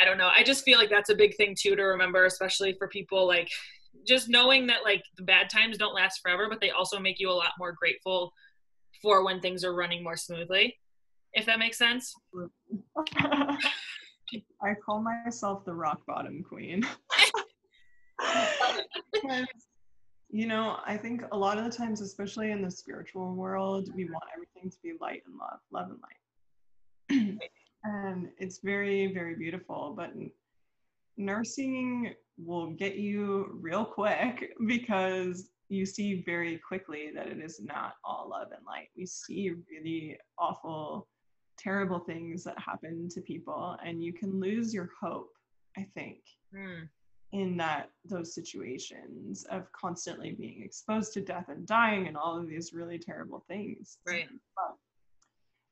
[0.00, 0.30] I don't know.
[0.34, 3.48] I just feel like that's a big thing too to remember, especially for people like
[4.06, 7.30] just knowing that like the bad times don't last forever, but they also make you
[7.30, 8.32] a lot more grateful
[9.00, 10.76] for when things are running more smoothly.
[11.34, 12.14] If that makes sense.
[13.18, 16.86] I call myself the rock bottom queen.
[20.34, 24.06] You know, I think a lot of the times, especially in the spiritual world, we
[24.06, 27.38] want everything to be light and love, love and light.
[27.84, 29.92] and it's very, very beautiful.
[29.94, 30.14] But
[31.18, 37.96] nursing will get you real quick because you see very quickly that it is not
[38.02, 38.88] all love and light.
[38.96, 41.08] We see really awful,
[41.58, 45.28] terrible things that happen to people, and you can lose your hope,
[45.76, 46.20] I think.
[46.56, 46.88] Mm
[47.32, 52.46] in that those situations of constantly being exposed to death and dying and all of
[52.46, 53.98] these really terrible things.
[54.06, 54.28] Right.
[54.54, 54.76] But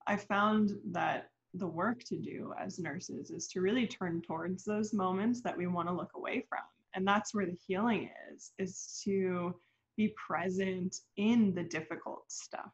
[0.06, 4.94] I found that the work to do as nurses is to really turn towards those
[4.94, 6.60] moments that we want to look away from.
[6.94, 9.54] And that's where the healing is, is to
[9.96, 12.72] be present in the difficult stuff,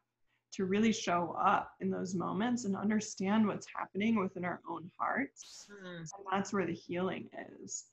[0.52, 5.66] to really show up in those moments and understand what's happening within our own hearts.
[5.84, 5.98] Mm.
[5.98, 7.28] And that's where the healing
[7.62, 7.84] is.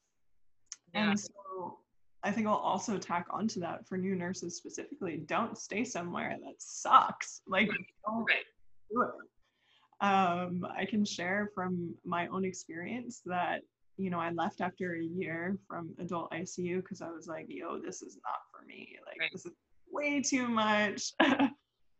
[0.94, 1.10] Yeah.
[1.10, 1.80] And so
[2.24, 5.18] I think I'll also tack onto that for new nurses specifically.
[5.26, 7.42] Don't stay somewhere that sucks.
[7.48, 8.46] Like don't right.
[8.92, 10.06] do it.
[10.06, 13.62] Um, I can share from my own experience that
[13.98, 17.80] you know I left after a year from adult ICU because I was like, yo,
[17.80, 18.98] this is not for me.
[19.06, 19.30] Like right.
[19.32, 19.54] this is
[19.92, 21.12] way too much.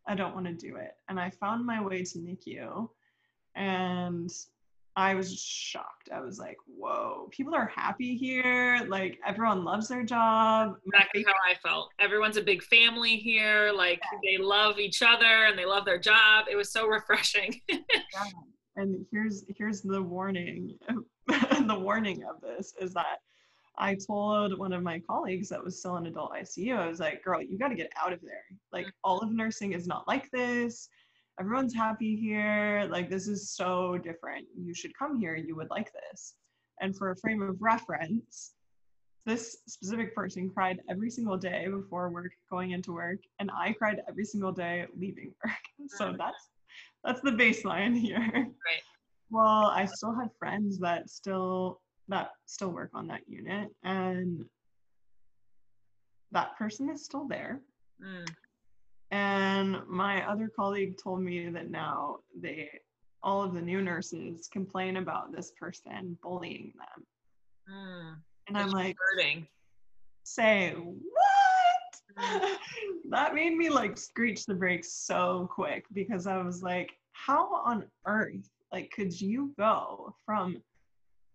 [0.08, 0.92] I don't want to do it.
[1.08, 2.90] And I found my way to NICU
[3.56, 4.30] and
[4.96, 6.10] I was shocked.
[6.14, 8.86] I was like, whoa, people are happy here.
[8.88, 10.76] Like everyone loves their job.
[10.86, 11.90] Exactly how I felt.
[12.00, 13.72] Everyone's a big family here.
[13.76, 14.20] Like yeah.
[14.24, 16.46] they love each other and they love their job.
[16.52, 17.60] It was so refreshing.
[17.70, 17.80] yeah.
[18.76, 20.78] And here's here's the warning.
[21.28, 23.20] the warning of this is that
[23.78, 27.24] I told one of my colleagues that was still in adult ICU, I was like,
[27.24, 28.44] girl, you got to get out of there.
[28.72, 29.00] Like mm-hmm.
[29.04, 30.90] all of nursing is not like this
[31.40, 32.88] everyone's happy here.
[32.90, 34.48] Like, this is so different.
[34.58, 35.36] You should come here.
[35.36, 36.36] You would like this.
[36.82, 38.54] And for a frame of reference,
[39.26, 44.02] this specific person cried every single day before work, going into work, and I cried
[44.08, 45.88] every single day leaving work.
[45.88, 46.18] So mm.
[46.18, 46.50] that's
[47.04, 48.20] that's the baseline here.
[48.20, 48.82] Right.
[49.30, 54.46] Well, I still have friends that still that still work on that unit, and
[56.32, 57.62] that person is still there.
[58.04, 58.28] Mm.
[59.14, 62.68] And my other colleague told me that now they,
[63.22, 67.06] all of the new nurses complain about this person bullying them.
[67.72, 68.16] Mm,
[68.48, 69.46] and I'm like, hurting.
[70.24, 72.18] say what?
[72.18, 72.56] Mm.
[73.12, 77.86] that made me like screech the brakes so quick because I was like, how on
[78.08, 80.60] earth, like, could you go from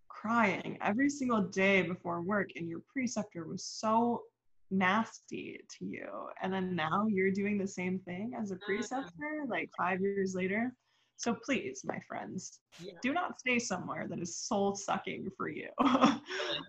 [0.09, 4.23] crying every single day before work and your preceptor was so
[4.71, 6.07] nasty to you
[6.41, 8.75] and then now you're doing the same thing as a Mm-hmm.
[8.75, 10.73] preceptor like five years later
[11.17, 12.93] so please my friends Yeah.
[13.01, 15.69] do not stay somewhere that is soul sucking for you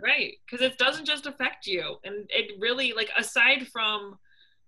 [0.03, 4.17] right because it doesn't just affect you and it really like aside from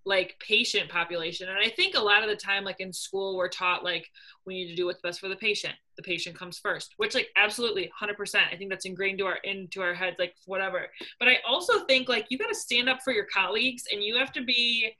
[0.05, 1.49] like patient population.
[1.49, 4.07] And i think a lot of the time like in school we're taught like
[4.45, 5.73] we need to do what's best for the patient.
[5.95, 9.81] The patient comes first which like absolutely 100% i think that's ingrained to our into
[9.81, 10.87] our heads like whatever.
[11.19, 14.17] But i also think like you got to stand up for your colleagues and you
[14.17, 14.93] have to be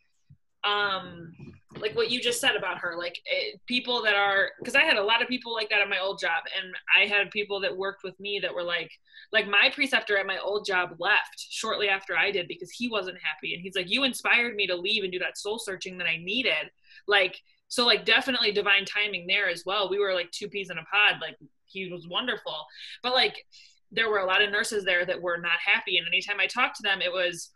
[0.64, 1.34] um
[1.80, 4.98] like what you just said about her like it, people that are because i had
[4.98, 7.76] a lot of people like that at my old job and i had people that
[7.76, 8.92] worked with me that were like
[9.32, 13.18] like my preceptor at my old job left shortly after i did because he wasn't
[13.22, 16.08] happy and he's like you inspired me to leave and do that soul searching that
[16.08, 16.70] i needed.
[17.08, 19.90] Like so like definitely divine timing there as well.
[19.90, 22.56] We were like two peas in a pod like he was wonderful.
[23.02, 23.46] But like
[23.92, 26.78] there were a lot of nurses there that were not happy and anytime i talked
[26.78, 27.52] to them it was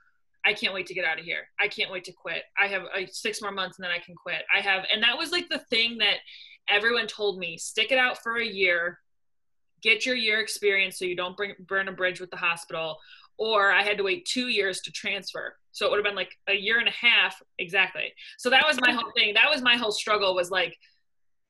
[0.46, 1.50] I can't wait to get out of here.
[1.60, 2.44] I can't wait to quit.
[2.60, 4.44] I have uh, six more months and then I can quit.
[4.56, 6.18] I have, and that was like the thing that
[6.70, 9.00] everyone told me stick it out for a year,
[9.82, 12.98] get your year experience so you don't bring, burn a bridge with the hospital.
[13.38, 15.56] Or I had to wait two years to transfer.
[15.72, 17.40] So it would have been like a year and a half.
[17.60, 18.14] Exactly.
[18.40, 19.36] So that was my whole thing.
[19.36, 20.76] That was my whole struggle was like,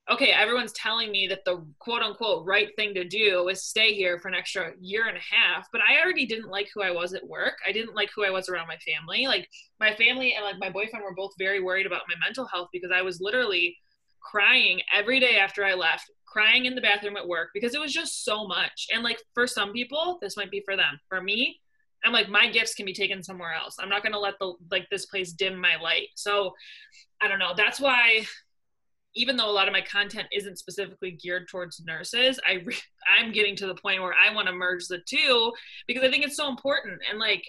[0.10, 4.20] okay, everyone's telling me that the quote unquote right thing to do is stay here
[4.20, 7.14] for an extra year and a half, but I already didn't like who I was
[7.14, 7.58] at work.
[7.68, 9.28] I didn't like who I was around my family.
[9.28, 9.50] Like
[9.80, 12.92] my family and like my boyfriend were both very worried about my mental health because
[12.94, 13.76] I was literally
[14.22, 17.94] crying every day after I left, crying in the bathroom at work because it was
[17.94, 18.88] just so much.
[18.94, 21.00] And like for some people, this might be for them.
[21.10, 21.60] For me,
[22.06, 23.76] I'm like my gifts can be taken somewhere else.
[23.80, 26.08] I'm not going to let the like this place dim my light.
[26.16, 26.54] So
[27.22, 27.54] I don't know.
[27.58, 28.26] That's why
[29.18, 32.78] even though a lot of my content isn't specifically geared towards nurses, I re-
[33.20, 35.52] I'm getting to the point where I want to merge the two
[35.88, 37.00] because I think it's so important.
[37.10, 37.44] And like,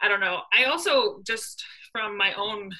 [0.00, 0.40] I don't know.
[0.56, 2.70] I also just from my own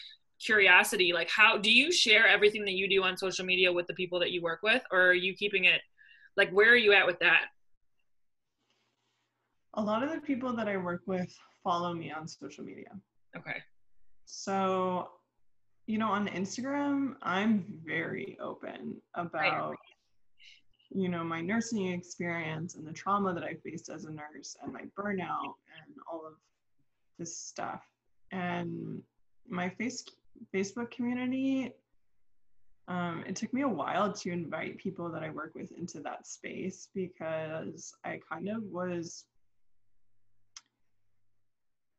[0.44, 3.94] curiosity, like, how do you share everything that you do on social media with the
[3.94, 5.80] people that you work with, or are you keeping it?
[6.36, 7.48] Like, where are you at with that?
[9.74, 12.90] a lot of the people that I work with follow me on social media.
[13.36, 13.58] Okay.
[14.24, 15.08] So,
[15.90, 19.74] you know, on Instagram, I'm very open about,
[20.94, 24.72] you know, my nursing experience and the trauma that I faced as a nurse and
[24.72, 26.34] my burnout and all of
[27.18, 27.82] this stuff.
[28.30, 29.02] And
[29.48, 30.04] my face
[30.54, 31.72] Facebook community,
[32.86, 36.24] um, it took me a while to invite people that I work with into that
[36.24, 39.24] space because I kind of was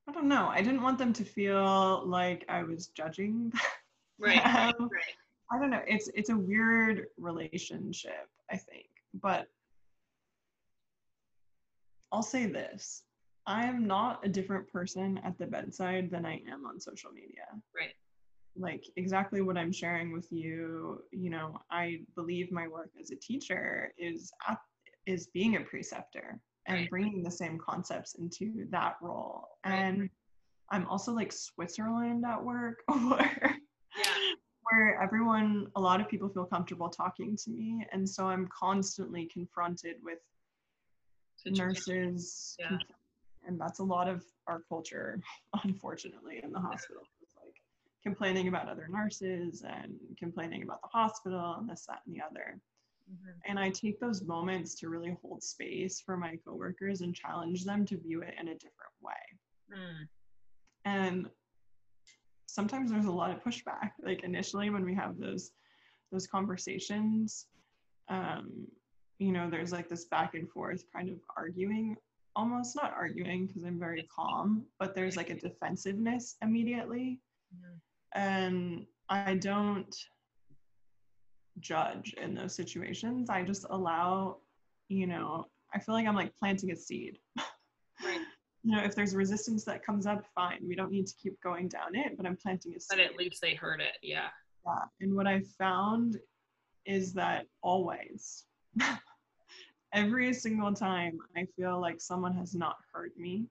[0.07, 0.47] I don't know.
[0.47, 3.53] I didn't want them to feel like I was judging.
[4.21, 4.43] Right.
[4.43, 5.15] right, um, right.
[5.51, 5.81] I don't know.
[5.87, 8.87] It's it's a weird relationship, I think.
[9.21, 9.47] But
[12.11, 13.03] I'll say this.
[13.47, 17.45] I am not a different person at the bedside than I am on social media.
[17.75, 17.93] Right.
[18.55, 23.15] Like exactly what I'm sharing with you, you know, I believe my work as a
[23.15, 24.59] teacher is at,
[25.05, 26.89] is being a preceptor and Right.
[26.89, 29.47] bringing the same concepts into that role.
[29.65, 29.73] Right.
[29.73, 30.09] And
[30.69, 33.53] I'm also like Switzerland at work Yeah.
[34.71, 39.25] Where everyone a lot of people feel comfortable talking to me and so I'm constantly
[39.25, 40.19] confronted with
[41.45, 42.77] nurses Yeah.
[43.47, 45.19] and that's a lot of our culture
[45.63, 47.55] unfortunately in the hospital It's like
[48.03, 52.61] complaining about other nurses and complaining about the hospital and this that and the other
[53.11, 53.33] Mhm.
[53.45, 57.85] and I take those moments to really hold space for my coworkers and challenge them
[57.87, 59.13] to view it in a different way.
[59.75, 60.07] Mm.
[60.85, 61.29] And
[62.51, 63.91] sometimes there's a lot of pushback.
[64.03, 65.51] Like initially when we have those
[66.11, 67.47] those conversations,
[68.09, 68.67] um,
[69.19, 71.95] you know, there's like this back and forth kind of arguing,
[72.35, 77.21] almost not arguing because I'm very calm, but there's like a defensiveness immediately.
[77.55, 77.79] Mhm.
[78.13, 79.95] And I don't
[81.61, 83.29] judge in those situations.
[83.29, 84.37] I just allow,
[84.89, 87.19] you know, I feel like I'm like planting a seed.
[88.63, 90.59] You know, if there's resistance that comes up, fine.
[90.67, 92.89] We don't need to keep going down it, but I'm planting a seed.
[92.89, 93.97] But at least they heard it.
[94.03, 94.27] Yeah.
[94.65, 94.83] Yeah.
[94.99, 96.19] And what I found
[96.85, 98.45] is that always,
[99.93, 103.47] every single time I feel like someone has not heard me,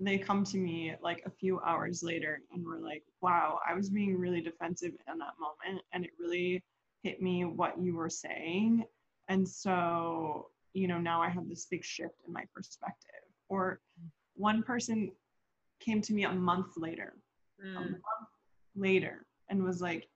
[0.00, 3.90] they come to me like a few hours later and were like, wow, I was
[3.90, 5.82] being really defensive in that moment.
[5.92, 6.62] And it really
[7.02, 8.84] hit me what you were saying.
[9.28, 13.22] And so, you know, now I have this big shift in my perspective.
[13.48, 13.80] Or
[14.34, 15.10] one person
[15.80, 17.14] came to me a month later
[17.76, 17.90] a Mm.
[17.90, 18.28] month
[18.76, 20.08] later and was like,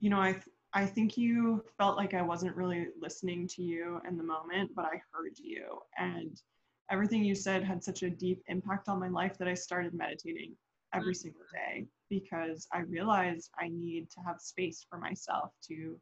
[0.00, 4.00] you know, I th- I think you felt like I wasn't really listening to you
[4.08, 6.40] in the moment, but I heard you, and
[6.90, 10.56] everything you said had such a deep impact on my life that I started meditating
[10.94, 11.16] every Mm.
[11.16, 15.98] single day because I realized I need to have space for myself to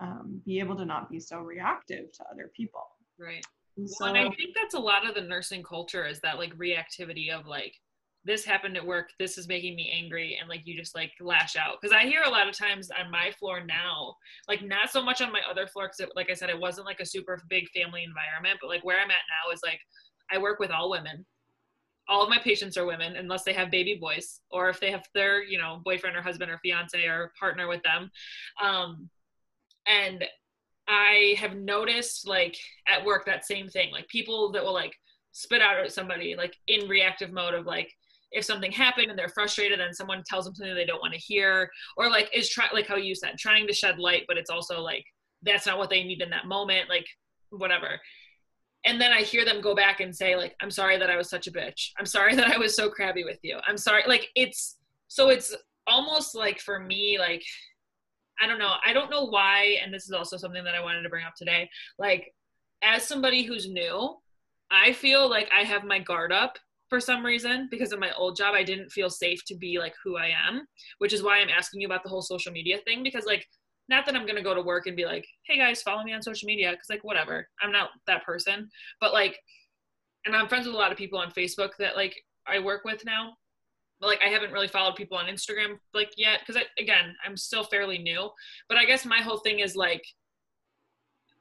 [0.00, 2.86] um, be able to not be so reactive to other people.
[3.18, 3.44] Right.
[3.76, 6.56] And Well, and I think that's a lot of the nursing culture is that like
[6.56, 7.74] reactivity of like
[8.24, 11.56] this happened at work, this is making me angry, and like you just like lash
[11.56, 11.76] out.
[11.80, 14.14] Because I hear a lot of times on my floor now,
[14.48, 17.00] like not so much on my other floor, because like I said, it wasn't like
[17.00, 19.80] a super big family environment, but like where I'm at now is like
[20.30, 21.24] I work with all women.
[22.10, 25.04] All of my patients are women, unless they have baby boys or if they have
[25.14, 28.10] their, you know, boyfriend or husband or fiance or partner with them.
[28.62, 29.10] Um,
[29.88, 30.24] and
[30.86, 33.90] I have noticed like at work that same thing.
[33.90, 34.94] Like people that will like
[35.32, 37.92] spit out at somebody like in reactive mode of like
[38.32, 41.20] if something happened and they're frustrated and someone tells them something they don't want to
[41.20, 44.50] hear or like is try like how you said trying to shed light but it's
[44.50, 45.04] also like
[45.42, 47.06] that's not what they need in that moment like
[47.50, 48.00] whatever.
[48.84, 51.28] And then i hear them go back and say like i'm sorry that i was
[51.28, 51.90] such a bitch.
[51.98, 53.58] I'm sorry that i was so crabby with you.
[53.66, 54.76] I'm sorry like it's
[55.08, 55.54] so it's
[55.86, 57.44] almost like for me like
[58.40, 58.74] I don't know.
[58.84, 61.34] I don't know why, and this is also something that I wanted to bring up
[61.36, 61.68] today.
[61.98, 62.32] Like,
[62.82, 64.16] as somebody who's new,
[64.70, 66.58] I feel like I have my guard up
[66.88, 68.54] for some reason because of my old job.
[68.54, 70.66] I didn't feel safe to be like who I am,
[70.98, 73.02] which is why I'm asking you about the whole social media thing.
[73.02, 73.46] Because, like,
[73.88, 76.22] not that I'm gonna go to work and be like, hey guys, follow me on
[76.22, 77.48] social media, because, like, whatever.
[77.60, 78.68] I'm not that person.
[79.00, 79.38] But, like,
[80.26, 82.14] and I'm friends with a lot of people on Facebook that, like,
[82.46, 83.34] I work with now
[84.00, 87.98] like I haven't really followed people on Instagram like yet because again I'm still fairly
[87.98, 88.30] new.
[88.68, 90.04] But I guess my whole thing is like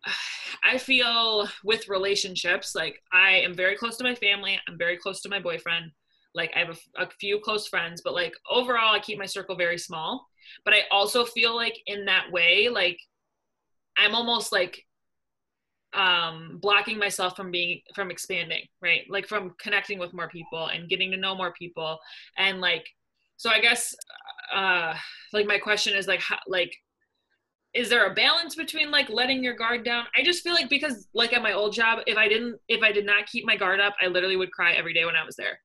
[0.64, 4.60] I feel with relationships like I am very close to my family.
[4.68, 5.91] I'm very close to my boyfriend.
[6.34, 9.55] Like I have a, a few close friends, but like overall I keep my circle
[9.55, 10.28] very small.
[10.66, 12.99] But I also feel like in that way like
[13.97, 14.84] I'm almost like
[15.94, 19.02] um blocking myself from being from expanding right?
[19.10, 21.98] Like from connecting with more people and getting to know more people.
[22.38, 22.88] And like
[23.38, 23.96] so i guess
[24.54, 24.94] uh
[25.32, 26.76] like my question is like how, like
[27.74, 30.06] is there a balance between like letting your guard down?
[30.18, 32.92] I just feel like because like at my old job if i didn't if i
[32.92, 35.36] did not keep my guard up i literally would cry every day when i was
[35.36, 35.60] there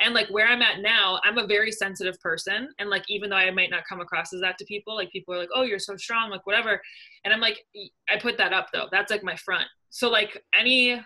[0.00, 3.36] and like where i'm at now i'm a very sensitive person and like even though
[3.36, 5.78] i might not come across as that to people like people are like oh you're
[5.78, 6.80] so strong like whatever
[7.24, 7.64] and i'm like
[8.10, 8.86] i put that up though.
[8.90, 9.66] That's like my front.
[9.90, 11.00] So like any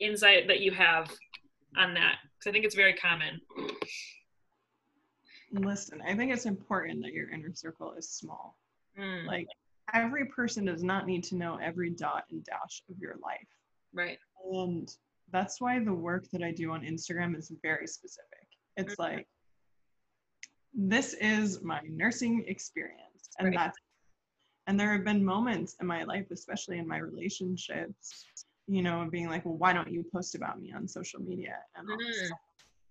[0.00, 1.10] insight that you have
[1.76, 2.16] on that?
[2.38, 3.40] Because i think it's very common.
[5.52, 8.56] Listen, I think it's important that your inner circle is small.
[8.98, 9.46] Mm, Like
[9.94, 13.46] every person does not need to know every dot and dash of your life.
[13.94, 14.18] right.
[14.52, 14.88] And
[15.32, 18.46] that's why the work that I do on Instagram is very specific.
[18.76, 19.26] It's like,
[20.74, 23.30] this is my nursing experience.
[23.38, 23.56] And Right.
[23.56, 23.78] that's,
[24.66, 28.26] and there have been moments in my life, especially in my relationships,
[28.66, 31.56] you know, being like, well, why don't you post about me on social media?
[31.76, 32.38] And all this stuff.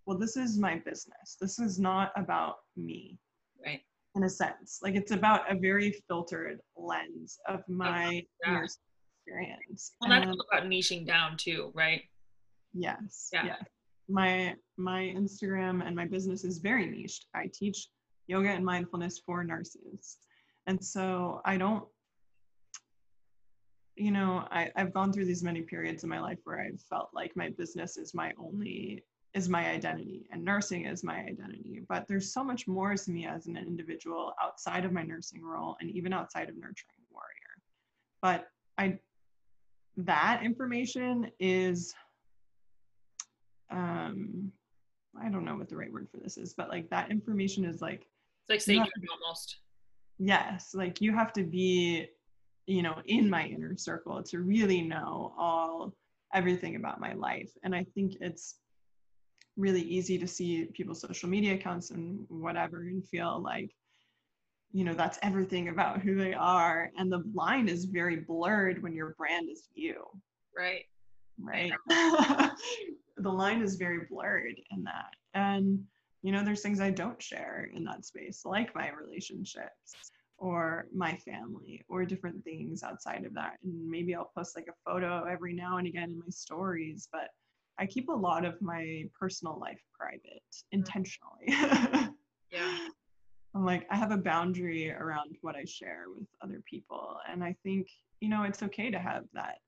[0.06, 1.38] well, this is my business.
[1.40, 3.18] This is not about me
[3.64, 3.82] right
[4.16, 4.80] in a sense.
[4.82, 8.52] Like it's about a very filtered lens of my yeah.
[8.54, 8.82] nursing
[9.26, 9.96] experience.
[10.00, 12.04] well that's And- all about niching down too right
[12.76, 13.30] Yes.
[13.34, 13.46] Yeah.
[13.46, 13.56] Yeah.
[14.08, 17.26] My my Instagram and my business is very niched.
[17.34, 17.88] I teach
[18.28, 20.18] yoga and mindfulness for nurses.
[20.68, 21.86] And so I don't
[23.96, 27.12] you know, I, I've gone through these many periods in my life where I've felt
[27.14, 31.82] like my business is my only is my identity and nursing is my identity.
[31.88, 35.78] But there's so much more to me as an individual outside of my nursing role
[35.80, 37.62] and even outside of nurturing warrior.
[38.22, 38.48] But
[38.78, 39.00] I
[39.98, 41.94] that information is
[43.72, 44.52] um
[45.22, 47.82] i don't know what the right word for this is but like that information is
[47.82, 48.08] like
[48.42, 48.92] it's like sacred
[49.22, 49.58] almost.
[50.20, 52.08] Yes like you have to be
[52.68, 55.94] you know in my inner circle to really know all
[56.34, 57.52] everything about my life.
[57.64, 58.56] And i think it's
[59.58, 63.72] really easy to see people's social media accounts and whatever and feel like
[64.76, 66.92] you know that's everything about who they are.
[66.98, 70.04] And the line is very blurred when your brand is you.
[70.56, 70.84] Right.
[71.40, 71.72] Right?
[73.18, 75.14] the line is very blurred in that.
[75.34, 75.84] And,
[76.22, 79.96] you know, there's things I don't share in that space, like my relationships
[80.38, 83.58] or my family or different things outside of that.
[83.64, 87.30] And maybe I'll post like a photo every now and again in my stories, but
[87.78, 91.46] I keep a lot of my personal life private intentionally.
[92.52, 92.88] yeah
[93.56, 97.16] I'm like, I have a boundary around what I share with other people.
[97.32, 97.88] And I think,
[98.20, 99.60] you know, it's okay to have that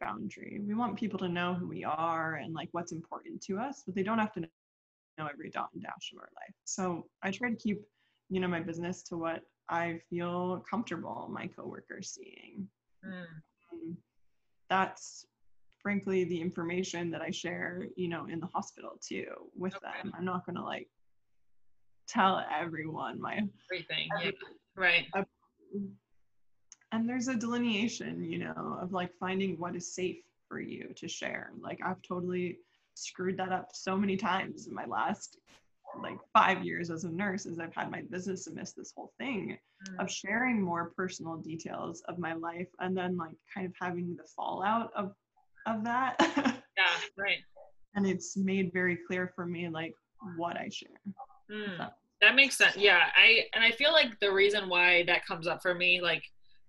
[0.00, 0.60] boundary.
[0.66, 3.94] We want people to know who we are and like what's important to us, but
[3.94, 6.54] they don't have to know every dot and dash of our life.
[6.64, 7.80] So I try to keep,
[8.28, 12.68] you know, my business to what I feel comfortable my coworkers seeing.
[13.06, 13.24] Mm,
[13.72, 13.96] And
[14.68, 15.26] that's
[15.80, 19.26] frankly the information that I share, you know, in the hospital too
[19.56, 19.86] with Okay.
[20.02, 20.12] them.
[20.16, 20.88] I'm not gonna like
[22.08, 23.40] tell everyone my
[23.70, 24.08] Everything.
[24.22, 24.30] Yeah.
[24.76, 25.06] Right.
[26.92, 30.18] And there's a delineation, you know, of like finding what is safe
[30.48, 31.52] for you to share.
[31.60, 32.58] Like I've totally
[32.94, 35.38] screwed that up so many times in my last
[36.02, 39.58] like five years as a nurse as I've had my business miss this whole thing
[39.90, 40.02] Mm.
[40.02, 44.24] of sharing more personal details of my life and then like kind of having the
[44.34, 45.12] fallout of
[45.66, 46.16] of that.
[46.78, 46.84] Yeah.
[47.18, 47.38] Right.
[47.94, 49.94] and it's made very clear for me like
[50.38, 50.98] what I share.
[51.50, 51.90] Mm.
[52.22, 52.74] That makes sense.
[52.78, 56.22] Yeah, I and I feel like the reason why that comes up for me, like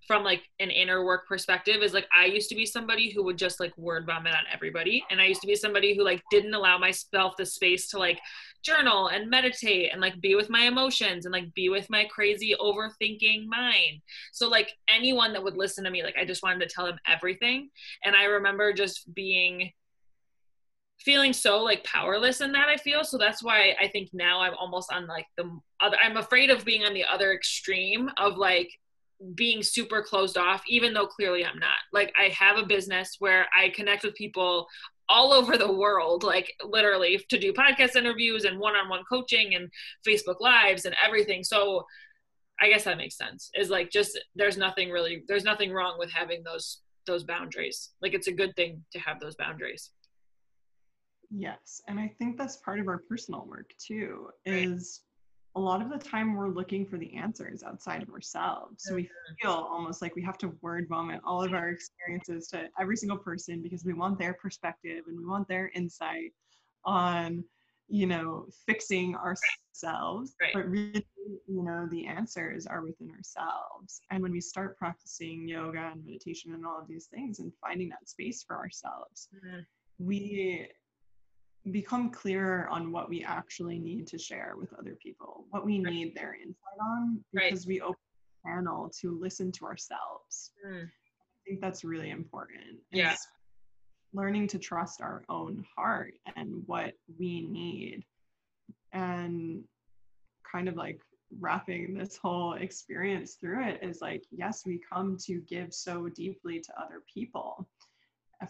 [0.07, 3.37] from like an inner work perspective, is like I used to be somebody who would
[3.37, 6.53] just like word vomit on everybody, and I used to be somebody who like didn't
[6.53, 8.19] allow myself the space to like
[8.63, 12.55] journal and meditate and like be with my emotions and like be with my crazy
[12.59, 14.01] overthinking mind.
[14.31, 16.99] So like anyone that would listen to me, like I just wanted to tell them
[17.05, 17.69] everything,
[18.03, 19.71] and I remember just being
[20.99, 23.03] feeling so like powerless in that i feel.
[23.03, 26.65] So that's why i think now i'm almost on like the other i'm afraid of
[26.65, 28.71] being on the other extreme of like
[29.35, 31.77] being super closed off even though clearly i'm not.
[31.93, 34.67] Like i have a business where i connect with people
[35.09, 39.69] all over the world like literally to do podcast interviews and one-on-one coaching and
[40.07, 41.43] facebook lives and everything.
[41.43, 41.83] So
[42.59, 43.49] i guess that makes sense.
[43.55, 47.91] Is like just there's nothing really there's nothing wrong with having those those boundaries.
[48.01, 49.91] Like it's a good thing to have those boundaries.
[51.31, 54.29] Yes, and I think that's part of our personal work too.
[54.45, 55.01] Is
[55.57, 58.83] a lot of the time we're looking for the answers outside of ourselves.
[58.83, 59.33] So we Mm-hmm.
[59.41, 63.17] feel almost like we have to word vomit all of our experiences to every single
[63.17, 66.31] person because we want their perspective and we want their insight
[66.85, 67.43] on,
[67.87, 70.35] you know, fixing ourselves.
[70.39, 70.53] Right.
[70.53, 74.01] But really, you know, the answers are within ourselves.
[74.11, 77.89] And when we start practicing yoga and meditation and all of these things and finding
[77.89, 79.65] that space for ourselves, Mhm.
[79.97, 80.69] we
[81.71, 85.93] become clearer on what we actually need to share with other people, what we Right.
[85.93, 87.49] need their insight on, Right.
[87.51, 87.99] because we open
[88.43, 90.53] the channel to listen to ourselves.
[90.65, 90.85] Mm.
[90.87, 92.81] I think that's really important.
[92.91, 93.15] Yeah.
[94.13, 98.05] Learning to trust our own heart and what we need.
[98.93, 99.67] And
[100.43, 101.01] kind of like
[101.39, 106.61] wrapping this whole experience through it is like, yes, we come to give so deeply
[106.61, 107.67] to other people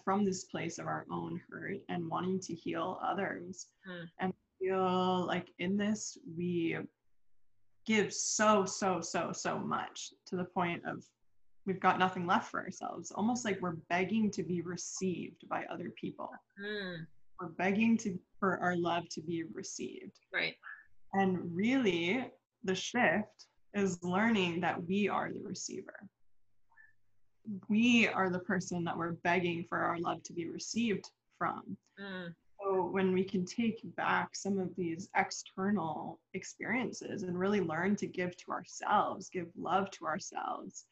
[0.03, 3.67] from this place of our own hurt and wanting to heal others.
[3.89, 4.05] Mm.
[4.19, 6.77] And feel like in this, we
[7.85, 11.03] give so, so, so, so much to the point of
[11.65, 15.91] we've got nothing left for ourselves, almost like we're begging to be received by other
[15.99, 16.29] people.
[16.63, 17.05] Mm.
[17.39, 20.17] We're begging to for our love to be received.
[20.33, 20.55] Right.
[21.13, 22.25] And really,
[22.63, 26.07] the shift is learning that we are the receiver.
[27.69, 31.77] We are the person that we're begging for our love to be received from.
[31.99, 32.33] Mm.
[32.59, 38.07] So when we can take back some of these external experiences and really learn to
[38.07, 40.85] give to ourselves, give love to ourselves,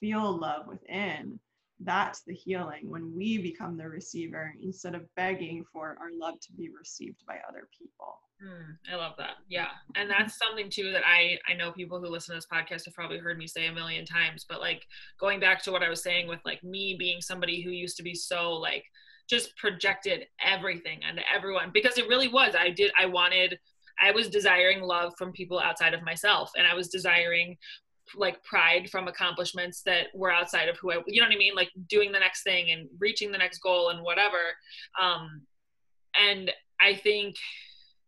[0.00, 1.38] feel love within,
[1.80, 6.52] that's the healing when we become the receiver instead of begging for our love to
[6.52, 8.18] be received by other people.
[8.42, 9.36] Mm, I love that.
[9.48, 9.68] Yeah.
[9.94, 12.94] And that's something too that I I know people who listen to this podcast have
[12.94, 14.86] probably heard me say a million times, but like
[15.18, 18.02] going back to what I was saying with like me being somebody who used to
[18.02, 18.84] be so like
[19.28, 22.54] just projected everything onto everyone because it really was.
[22.58, 23.58] I did I wanted
[24.00, 27.56] I was desiring love from people outside of myself and I was desiring
[28.14, 31.54] like pride from accomplishments that were outside of who I you know what I mean
[31.54, 34.38] like doing the next thing and reaching the next goal and whatever
[35.00, 35.42] um
[36.14, 37.36] and I think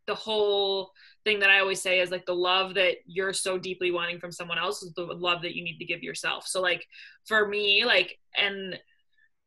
[0.06, 0.90] the whole
[1.24, 4.32] thing that I always say is like the love that you're so deeply wanting from
[4.32, 6.46] someone else is the love that you need to give yourself.
[6.46, 6.86] So like
[7.26, 8.78] for me, like and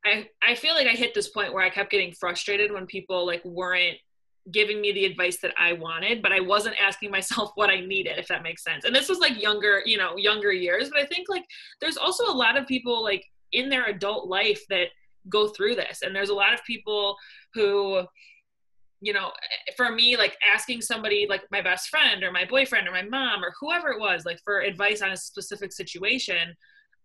[0.05, 3.25] I I feel like I hit this point where I kept getting frustrated when people
[3.25, 3.97] like weren't
[4.49, 8.17] giving me the advice that I wanted, but I wasn't asking myself what I needed,
[8.17, 8.85] if that makes sense.
[8.85, 10.89] And this was like younger, you know, younger years.
[10.89, 11.45] But I think like
[11.79, 14.87] there's also a lot of people like in their adult life that
[15.29, 16.01] go through this.
[16.01, 17.15] And there's a lot of people
[17.53, 18.03] who
[19.03, 22.87] you know eh, for me like asking somebody like my best friend or my boyfriend
[22.87, 26.55] or my mom or whoever it was like for advice on a specific situation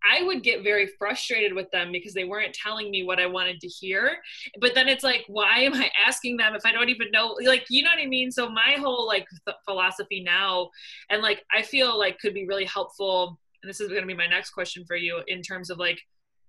[0.03, 3.59] I would get very frustrated with them because they weren't telling me what I wanted
[3.61, 4.17] to hear.
[4.59, 7.37] But then it's like, why am I asking them if I don't even know?
[7.43, 8.31] Like, you know what I mean?
[8.31, 10.69] So my whole like th- philosophy now,
[11.09, 13.39] and like I feel like could be really helpful.
[13.63, 15.99] And this is going to be my next question for you in terms of like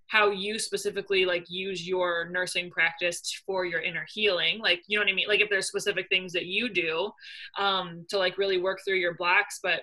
[0.08, 5.04] how you specifically like use your nursing practice for your inner healing like you know
[5.04, 7.10] what i mean like if there's specific things that you do
[7.58, 9.82] um to like really work through your blocks but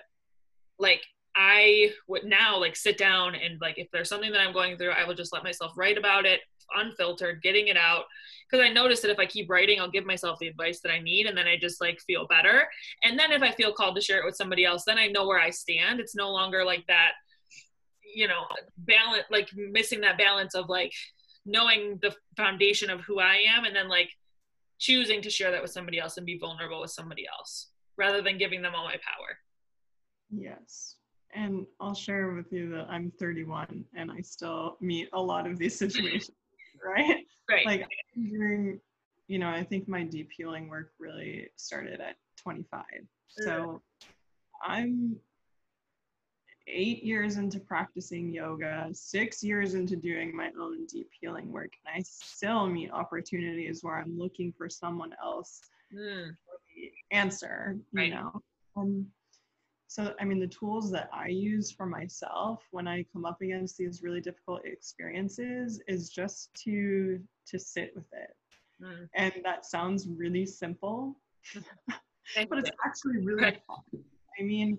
[0.80, 1.00] like
[1.36, 4.92] I would now like sit down and like if there's something that I'm going through,
[4.92, 6.40] I will just let myself write about it,
[6.74, 8.04] unfiltered, getting it out.
[8.50, 11.00] Because I notice that if I keep writing, I'll give myself the advice that I
[11.00, 12.66] need, and then I just like feel better.
[13.04, 15.26] And then if I feel called to share it with somebody else, then I know
[15.26, 16.00] where I stand.
[16.00, 17.12] It's no longer like that,
[18.14, 18.44] you know,
[18.78, 20.92] balance, like missing that balance of like
[21.44, 24.10] knowing the foundation of who I am, and then like
[24.78, 27.68] choosing to share that with somebody else and be vulnerable with somebody else
[27.98, 29.38] rather than giving them all my power.
[30.30, 30.95] Yes.
[31.36, 35.58] And I'll share with you that I'm 31 and I still meet a lot of
[35.58, 36.36] these situations,
[36.82, 37.26] right?
[37.48, 37.66] Right.
[37.66, 38.80] Like during,
[39.28, 42.82] you know, I think my deep healing work really started at 25.
[43.28, 43.82] So
[44.66, 45.16] I'm
[46.66, 51.94] eight years into practicing yoga, six years into doing my own deep healing work, and
[51.94, 55.60] I still meet opportunities where I'm looking for someone else
[55.94, 56.36] Mm.
[56.44, 58.10] for the answer, you Right.
[58.10, 58.42] know.
[58.74, 59.06] Um,
[59.88, 63.76] so I mean, the tools that I use for myself when I come up against
[63.76, 68.36] these really difficult experiences is just to to sit with it,
[68.82, 69.08] Mm.
[69.14, 71.18] and that sounds really simple,
[71.54, 74.04] but it's actually really fun.
[74.38, 74.78] I mean,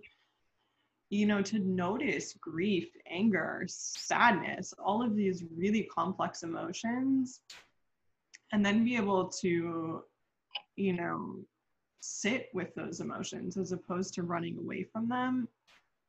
[1.10, 7.42] you know, to notice grief, anger, sadness, all of these really complex emotions,
[8.52, 10.04] and then be able to,
[10.76, 11.40] you know,
[12.08, 15.48] sit with those emotions as opposed to running away from them.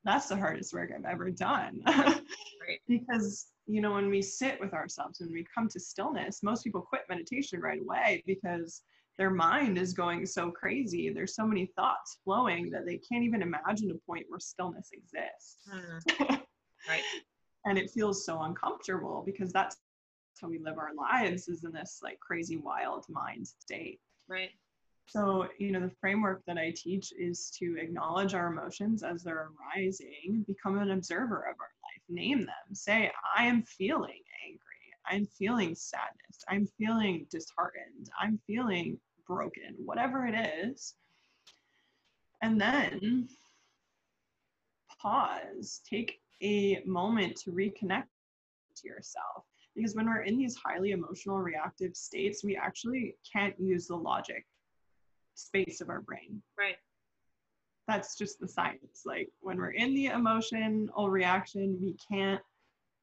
[0.04, 1.82] That's the hardest work I've ever done.
[1.86, 2.80] Right.
[2.88, 6.80] because, you know, when we sit with ourselves, when we come to stillness, most people
[6.80, 8.82] quit meditation right away because
[9.18, 11.10] their mind is going so crazy.
[11.10, 15.58] There's so many thoughts flowing that they can't even imagine a point where stillness exists.
[15.72, 16.40] Mm.
[16.88, 17.02] Right.
[17.66, 19.76] and it feels so uncomfortable because that's
[20.40, 24.00] how we live our lives is in this like crazy wild mind state.
[24.28, 24.50] Right.
[25.08, 29.48] So, you know, the framework that I teach is to acknowledge our emotions as they're
[29.74, 34.60] arising, become an observer of our life, name them, say, I am feeling angry,
[35.06, 40.94] I'm feeling sadness, I'm feeling disheartened, I'm feeling broken, whatever it is.
[42.42, 43.30] And then
[45.00, 48.08] pause, take a moment to reconnect
[48.76, 49.44] to yourself.
[49.74, 54.44] Because when we're in these highly emotional reactive states, we actually can't use the logic
[55.38, 56.42] space of our brain.
[56.58, 56.76] Right.
[57.86, 59.02] That's just the science.
[59.06, 62.40] Like when we're in the emotional reaction, we can't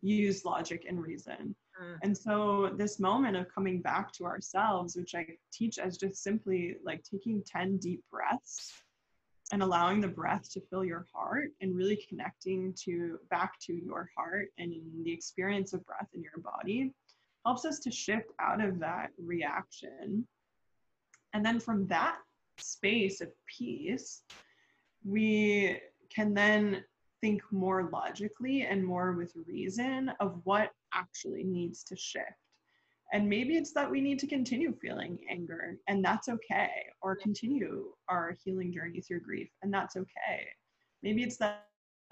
[0.01, 1.55] use logic and reason.
[1.81, 1.97] Mm.
[2.03, 6.75] And so this moment of coming back to ourselves, which I teach as just simply
[6.83, 8.71] like taking 10 deep breaths
[9.51, 14.09] and allowing the breath to fill your heart and really connecting to back to your
[14.17, 14.73] heart and
[15.03, 16.91] the experience of breath in your body
[17.45, 20.27] helps us to shift out of that reaction.
[21.35, 22.15] And then from that
[22.59, 24.21] space of peace,
[25.03, 25.77] we
[26.09, 26.81] can then
[27.19, 32.25] think more logically and more with reason of what actually needs to shift.
[33.11, 36.69] And maybe it's that we need to continue feeling anger, and that's okay,
[37.01, 40.47] or continue our healing journey through grief, and that's okay.
[41.03, 41.67] Maybe it's that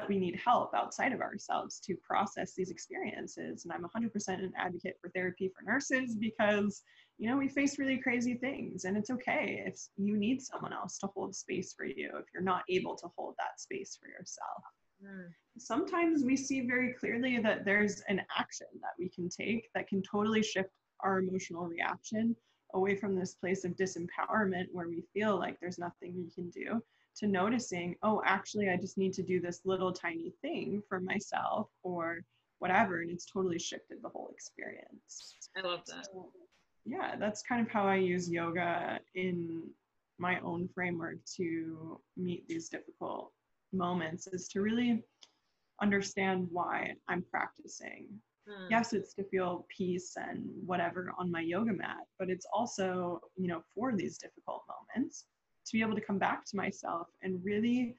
[0.09, 3.63] we need help outside of ourselves to process these experiences.
[3.63, 6.84] And I'm 100% an advocate for therapy for nurses because,
[7.18, 10.97] you know, we face really crazy things, and it's okay if you need someone else
[10.99, 14.64] to hold space for you if you're not able to hold that space for yourself
[15.05, 15.34] Mm.
[15.57, 20.01] sometimes we see very clearly that there's an action that we can take that can
[20.01, 20.70] totally shift
[21.01, 22.36] our emotional reaction
[22.74, 26.82] away from this place of disempowerment where we feel like there's nothing we can do
[27.16, 31.70] to noticing, oh, actually, I just need to do this little tiny thing for myself
[31.84, 32.24] or
[32.57, 33.01] whatever.
[33.01, 35.36] And it's totally shifted the whole experience.
[35.55, 36.07] I love that.
[36.07, 36.32] So,
[36.86, 39.63] yeah, that's kind of how I use yoga in
[40.19, 43.31] my own framework to meet these difficult
[43.71, 45.03] moments is to really
[45.81, 48.07] understand why I'm practicing.
[48.47, 48.69] Mm.
[48.69, 53.47] Yes, it's to feel peace and whatever on my yoga mat, but it's also, you
[53.47, 55.25] know, for these difficult moments
[55.65, 57.95] to be able to come back to myself and really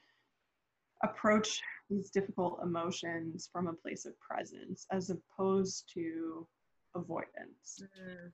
[1.03, 1.61] approach
[1.91, 6.47] these difficult emotions from a place of presence as opposed to
[6.95, 7.83] avoidance.
[7.83, 8.31] Mm.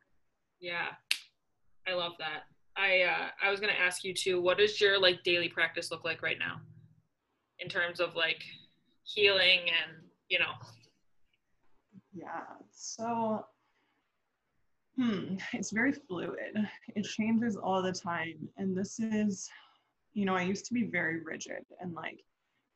[0.60, 0.88] Yeah.
[1.88, 2.42] I love that.
[2.76, 4.40] I uh, I was gonna ask you too.
[4.40, 6.60] What does your like daily practice look like right now,
[7.58, 8.42] in terms of like
[9.02, 10.52] healing and you know?
[12.12, 12.44] Yeah.
[12.72, 13.44] So,
[14.96, 16.56] hmm, it's very fluid.
[16.94, 18.48] It changes all the time.
[18.56, 19.48] And this is,
[20.14, 22.20] you know, I used to be very rigid and like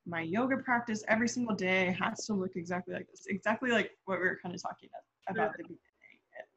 [0.06, 4.18] my yoga practice every single day has to look exactly like this, exactly like what
[4.18, 5.78] we were kind of talking about at the beginning.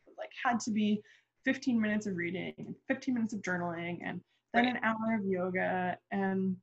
[0.06, 1.02] It like had to be
[1.48, 4.20] 15 minutes of reading and 15 minutes of journaling and
[4.54, 6.58] then an hour of yoga and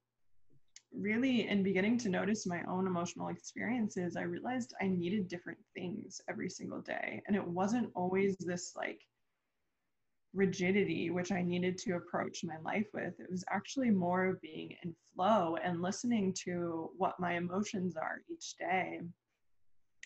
[0.93, 6.21] really in beginning to notice my own emotional experiences, I realized I needed different things
[6.29, 7.23] every single day.
[7.27, 9.01] And it wasn't always this like
[10.35, 13.19] rigidity which I needed to approach my life with.
[13.19, 18.21] It was actually more of being in flow and listening to what my emotions are
[18.31, 19.01] each day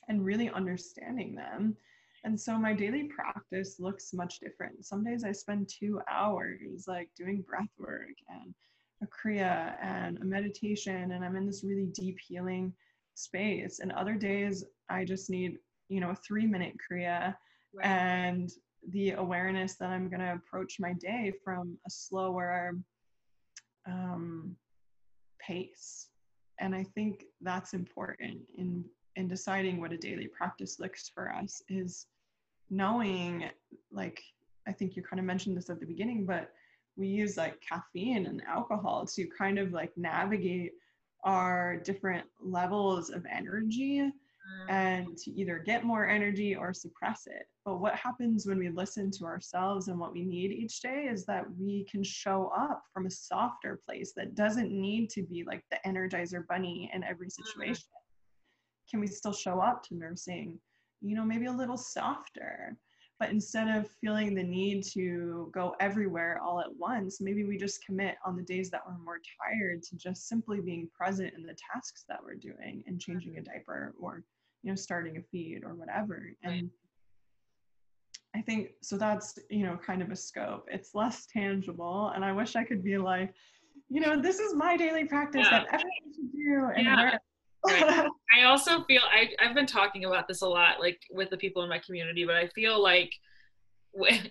[0.08, 1.76] and really understanding them.
[2.24, 4.84] And so my daily practice looks much different.
[4.84, 8.54] Some days I spend two hours like doing breath work and
[9.02, 12.72] a kriya and a meditation, and I'm in this really deep healing
[13.14, 13.78] space.
[13.78, 15.58] And other days I just need,
[15.88, 17.34] you know, a three minute kriya
[17.74, 17.86] right.
[17.86, 18.50] and
[18.90, 22.72] the awareness that I'm going to approach my day from a slower
[23.86, 24.56] um,
[25.40, 26.08] pace.
[26.60, 28.84] And I think that's important in
[29.18, 32.06] in deciding what a daily practice looks for us is
[32.70, 33.44] knowing
[33.90, 34.22] like
[34.66, 36.50] I think you kind of mentioned this at the beginning, but
[36.96, 40.72] we use like caffeine and alcohol to kind of like navigate
[41.24, 44.12] our different levels of energy
[44.48, 44.70] Mm.
[44.70, 47.48] and to either get more energy or suppress it.
[47.64, 51.26] But what happens when we listen to ourselves and what we need each day is
[51.26, 55.64] that we can show up from a softer place that doesn't need to be like
[55.70, 57.32] the energizer bunny in every mm.
[57.32, 57.84] situation.
[58.90, 60.58] Can we still show up to nursing,
[61.00, 62.76] you know, maybe a little softer?
[63.18, 67.84] But instead of feeling the need to go everywhere all at once, maybe we just
[67.84, 71.56] commit on the days that we're more tired to just simply being present in the
[71.72, 73.52] tasks that we're doing and changing a mm-hmm.
[73.52, 74.22] diaper or
[74.62, 76.70] you know starting a feed or whatever and right.
[78.36, 82.32] i think so that's you know kind of a scope it's less tangible and i
[82.32, 83.32] wish i could be like
[83.88, 85.60] you know this is my daily practice yeah.
[85.60, 87.18] that everyone should do and yeah.
[87.66, 88.08] Right.
[88.38, 91.62] i also feel I, i've been talking about this a lot like with the people
[91.62, 93.12] in my community but i feel like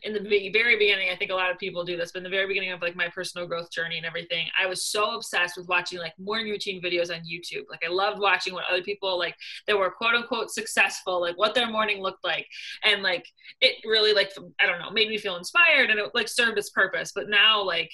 [0.03, 2.29] in the very beginning, I think a lot of people do this, but in the
[2.29, 5.67] very beginning of like my personal growth journey and everything, I was so obsessed with
[5.67, 7.63] watching like morning routine videos on YouTube.
[7.69, 11.55] Like I loved watching what other people like that were quote unquote successful, like what
[11.55, 12.47] their morning looked like.
[12.83, 13.27] And like
[13.61, 16.69] it really like I don't know, made me feel inspired and it like served its
[16.69, 17.11] purpose.
[17.13, 17.91] But now like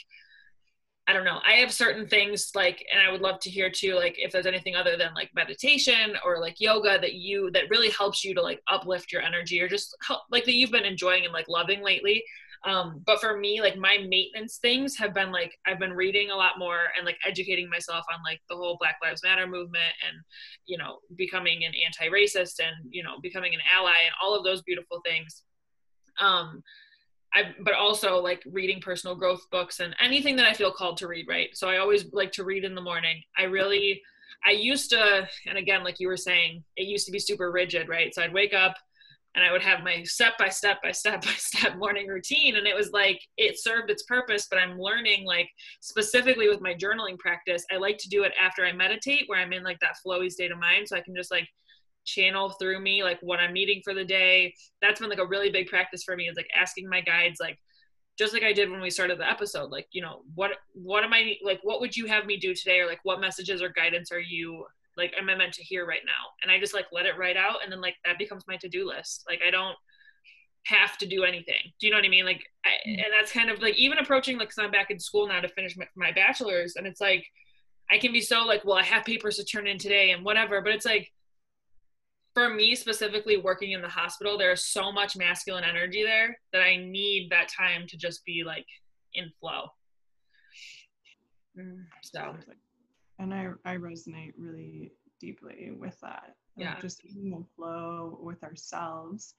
[1.05, 1.39] I don't know.
[1.45, 4.45] I have certain things like, and I would love to hear too, like if there's
[4.45, 8.41] anything other than like meditation or like yoga that you that really helps you to
[8.41, 11.83] like uplift your energy or just help, like that you've been enjoying and like loving
[11.83, 12.23] lately.
[12.65, 16.35] Um, but for me, like my maintenance things have been like I've been reading a
[16.35, 20.17] lot more and like educating myself on like the whole Black Lives Matter movement and
[20.65, 24.61] you know becoming an anti-racist and you know becoming an ally and all of those
[24.61, 25.43] beautiful things.
[26.17, 26.63] Um,
[27.33, 31.07] I, but also like reading personal growth books and anything that I feel called to
[31.07, 31.49] read, right?
[31.53, 33.21] So I always like to read in the morning.
[33.37, 34.01] I really,
[34.45, 37.89] I used to, and again, like you were saying, it used to be super rigid,
[37.89, 38.13] right?
[38.13, 38.75] So I'd wake up
[39.35, 42.55] and I would have my step by step by step by step morning routine.
[42.55, 45.49] And it was like, it served its purpose, but I'm learning, like,
[45.81, 49.53] specifically with my journaling practice, I like to do it after I meditate, where I'm
[49.53, 50.87] in like that flowy state of mind.
[50.87, 51.47] So I can just like
[52.05, 54.53] channel through me like what I'm needing for the day.
[54.81, 57.57] That's been like a really big practice for me is like asking my guides like
[58.17, 61.13] just like I did when we started the episode like you know what what am
[61.13, 62.79] I like what would you have me do today?
[62.79, 66.01] Or like what messages or guidance are you like am I meant to hear right
[66.05, 66.29] now?
[66.41, 68.87] And I just like let it write out and then like that becomes my to-do
[68.87, 69.23] list.
[69.27, 69.75] Like I don't
[70.65, 71.71] have to do anything.
[71.79, 72.25] Do you know what I mean?
[72.25, 72.93] Like I, mm.
[72.93, 75.49] and that's kind of like even approaching like cause I'm back in school now to
[75.49, 77.25] finish my, my bachelor's and it's like
[77.91, 80.61] I can be so like well I have papers to turn in today and whatever
[80.61, 81.11] but it's like
[82.33, 86.75] for me specifically working in the hospital there's so much masculine energy there that i
[86.75, 88.65] need that time to just be like
[89.13, 89.67] in flow.
[91.57, 92.35] Mm, so.
[93.19, 96.79] And i i resonate really deeply with that yeah.
[96.79, 99.35] just being in flow with ourselves.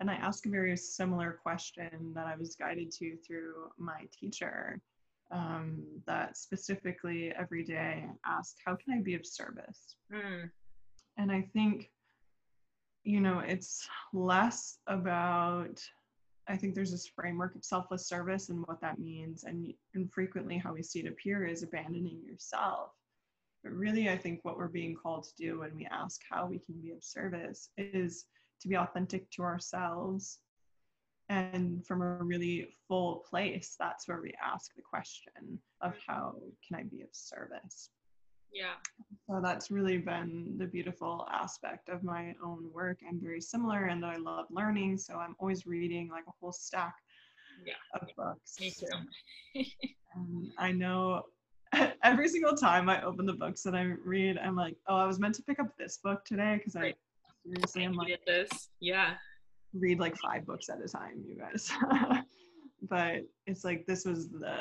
[0.00, 4.80] And i ask a very similar question that i was guided to through my teacher
[5.30, 9.96] um, that specifically every day asked how can i be of service?
[10.12, 10.50] Mm.
[11.18, 11.90] and i think
[13.08, 15.82] you know, it's less about,
[16.46, 19.44] I think there's this framework of selfless service and what that means.
[19.44, 22.90] And, and frequently, how we see it appear is abandoning yourself.
[23.64, 26.58] But really, I think what we're being called to do when we ask how we
[26.58, 28.26] can be of service is
[28.60, 30.40] to be authentic to ourselves.
[31.30, 36.34] And from a really full place, that's where we ask the question of how
[36.66, 37.88] can I be of service?
[38.52, 38.74] Yeah.
[39.28, 42.98] So that's really been the beautiful aspect of my own work.
[43.06, 44.98] I'm very similar and I love learning.
[44.98, 46.94] So I'm always reading like a whole stack
[47.66, 47.74] yeah.
[47.94, 48.56] of books.
[48.60, 48.86] Me too.
[49.54, 49.66] and
[50.16, 51.24] um, I know
[52.02, 55.18] every single time I open the books that I read, I'm like, oh, I was
[55.18, 56.96] meant to pick up this book today because right.
[57.26, 58.48] I seriously am like this.
[58.80, 59.14] Yeah.
[59.74, 61.70] Read like five books at a time, you guys.
[62.82, 64.56] but it's like this was the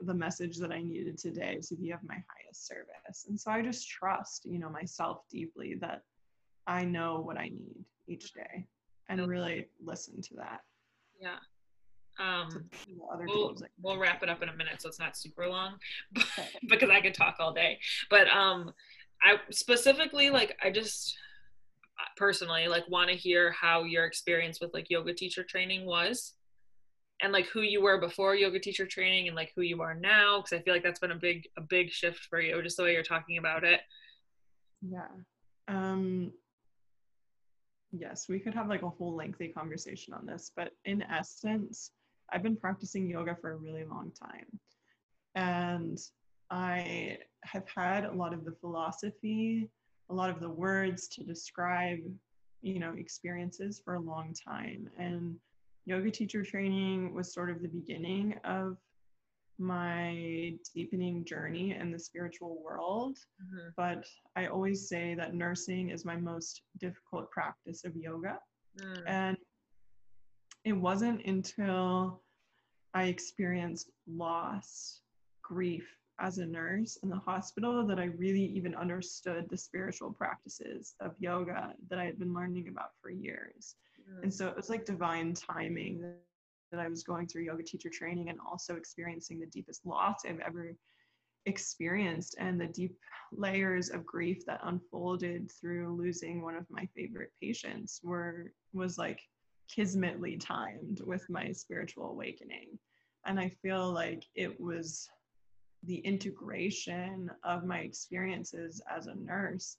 [0.00, 3.26] the message that I needed today to be of my highest service.
[3.28, 6.02] And so I just trust, you know, myself deeply that
[6.66, 8.66] I know what I need each day
[9.08, 10.60] and really listen to that.
[11.20, 11.36] Yeah.
[12.18, 12.68] Um,
[13.26, 15.74] we'll, we'll wrap it up in a minute so it's not super long
[16.68, 17.78] because I could talk all day.
[18.10, 18.72] But um,
[19.22, 21.16] I specifically like I just
[22.16, 26.34] personally like want to hear how your experience with like yoga teacher training was
[27.22, 30.38] and like who you were before yoga teacher training and like who you are now
[30.38, 32.82] because i feel like that's been a big a big shift for you just the
[32.82, 33.80] way you're talking about it.
[34.82, 35.08] Yeah.
[35.68, 36.32] Um
[37.92, 41.90] yes we could have like a whole lengthy conversation on this but in essence
[42.32, 44.46] i've been practicing yoga for a really long time.
[45.34, 45.98] And
[46.50, 49.68] i have had a lot of the philosophy
[50.10, 52.00] a lot of the words to describe
[52.62, 54.88] you know experiences for a long time.
[54.98, 55.36] And
[55.84, 58.76] yoga teacher training was sort of the beginning of
[59.58, 63.18] my deepening journey in the spiritual world.
[63.42, 63.68] Mm-hmm.
[63.76, 64.06] But
[64.36, 68.38] I always say that nursing is my most difficult practice of yoga.
[68.80, 69.02] Mm.
[69.06, 69.36] And
[70.64, 72.22] it wasn't until
[72.94, 75.00] I experienced loss,
[75.42, 75.86] grief
[76.20, 81.14] as a nurse in the hospital that I really even understood the spiritual practices of
[81.18, 83.74] yoga that I had been learning about for years.
[84.22, 86.02] And so it was like divine timing
[86.70, 90.40] that I was going through yoga teacher training and also experiencing the deepest loss I've
[90.40, 90.74] ever
[91.46, 92.96] experienced and the deep
[93.32, 99.20] layers of grief that unfolded through losing one of my favorite patients were was like
[99.68, 102.78] kismetly timed with my spiritual awakening.
[103.24, 105.08] And i feel like it was
[105.84, 109.78] the integration of my experiences as a nurse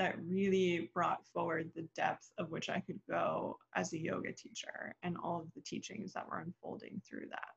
[0.00, 4.94] that really brought forward the depth of which I could go as a yoga teacher
[5.02, 7.50] and all of the teachings that were unfolding through that.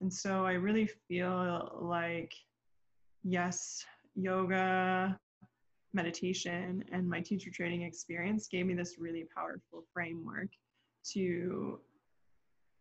[0.00, 2.32] And so I really feel like,
[3.24, 5.18] yes, yoga,
[5.92, 10.50] meditation, and my teacher training experience gave me this really powerful framework
[11.14, 11.80] to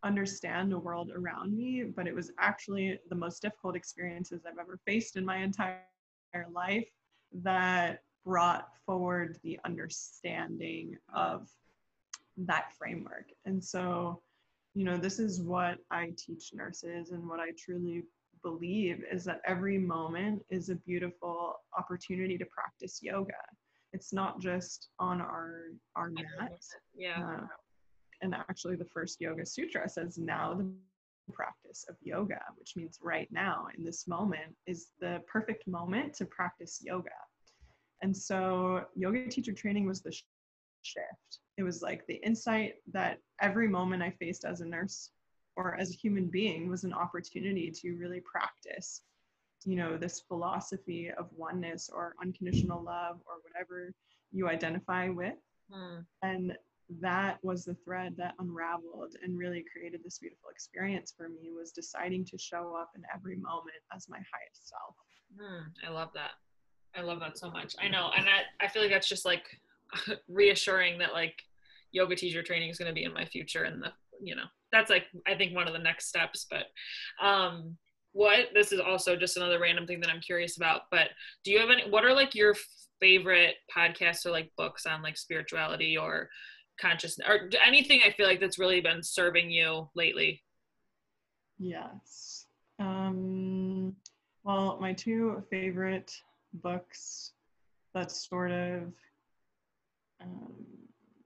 [0.03, 4.77] understand the world around me, but it was actually the most difficult experiences I've ever
[4.85, 5.79] faced in my entire
[6.53, 6.87] life
[7.41, 11.47] that brought forward the understanding of
[12.37, 13.29] that framework.
[13.45, 14.21] And so,
[14.73, 18.03] you know, this is what I teach nurses and what I truly
[18.43, 23.33] believe is that every moment is a beautiful opportunity to practice yoga.
[23.93, 26.51] It's not just on our our mat.
[26.93, 27.25] Yeah.
[27.25, 27.47] Uh,
[28.21, 30.69] and actually the first yoga sutra says now the
[31.33, 36.25] practice of yoga, which means right now in this moment is the perfect moment to
[36.25, 37.09] practice yoga.
[38.05, 40.11] And so yoga teacher training was the
[40.83, 41.39] shift.
[41.57, 45.09] It was like the insight that every moment I faced as a nurse
[45.55, 49.01] or as a human being was an opportunity to really practice,
[49.63, 53.91] you know, this philosophy of oneness or unconditional love or whatever
[54.31, 55.41] you identify with.
[55.75, 56.05] Mm.
[56.21, 56.53] And
[57.01, 61.71] that was the thread that unraveled and really created this beautiful experience for me was
[61.71, 64.95] deciding to show up in every moment as my highest self.
[65.41, 66.33] Mm, I love that.
[66.95, 67.75] I love that so much.
[67.81, 69.43] I know, and I I feel like that's just like
[70.27, 71.41] reassuring that like
[71.91, 73.91] yoga teacher training is going to be in my future, and the
[74.21, 76.45] you know that's like I think one of the next steps.
[76.49, 76.65] But
[77.25, 77.77] um,
[78.13, 80.83] what this is also just another random thing that I'm curious about.
[80.91, 81.09] But
[81.43, 81.89] do you have any?
[81.89, 82.55] What are like your
[82.99, 86.29] favorite podcasts or like books on like spirituality or
[86.79, 88.01] consciousness or anything?
[88.05, 90.41] I feel like that's really been serving you lately.
[91.57, 92.45] Yes.
[92.79, 93.95] Um,
[94.43, 96.11] well, my two favorite
[96.61, 97.31] books
[97.93, 98.93] that sort of
[100.21, 100.65] um,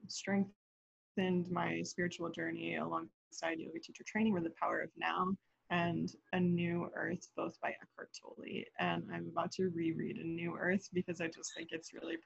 [0.07, 5.33] strengthened my spiritual journey alongside yoga teacher training were The Power of Now
[5.69, 8.63] and A New Earth, both by Eckhart Tolle.
[8.79, 12.17] And I'm about to reread A New Earth because I just think it's really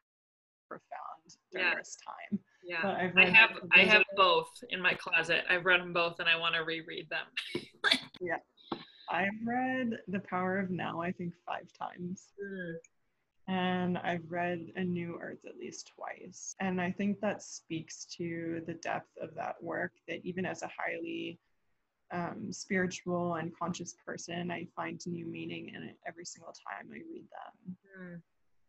[0.68, 1.76] profound during yeah.
[1.76, 2.40] this time.
[2.66, 5.44] Yeah, i have I have both in my closet.
[5.50, 7.26] I've read them both, and I want to reread them.
[8.22, 8.38] yeah,
[9.10, 11.02] I've read The Power of Now.
[11.02, 12.30] I think five times.
[12.42, 12.76] Mm
[13.48, 16.56] and I've read A New Earth at least twice.
[16.60, 20.70] And I think that speaks to the depth of that work that even as a
[20.78, 21.40] highly
[22.12, 27.00] um, spiritual and conscious person, I find new meaning in it every single time I
[27.12, 27.78] read them.
[28.00, 28.22] Mm.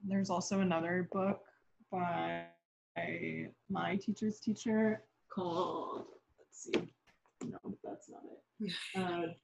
[0.06, 1.42] There's also another book
[1.92, 2.44] by
[3.70, 5.02] my teacher's teacher
[5.32, 6.06] called,
[6.38, 6.92] let's see,
[7.44, 8.40] no, that's not it.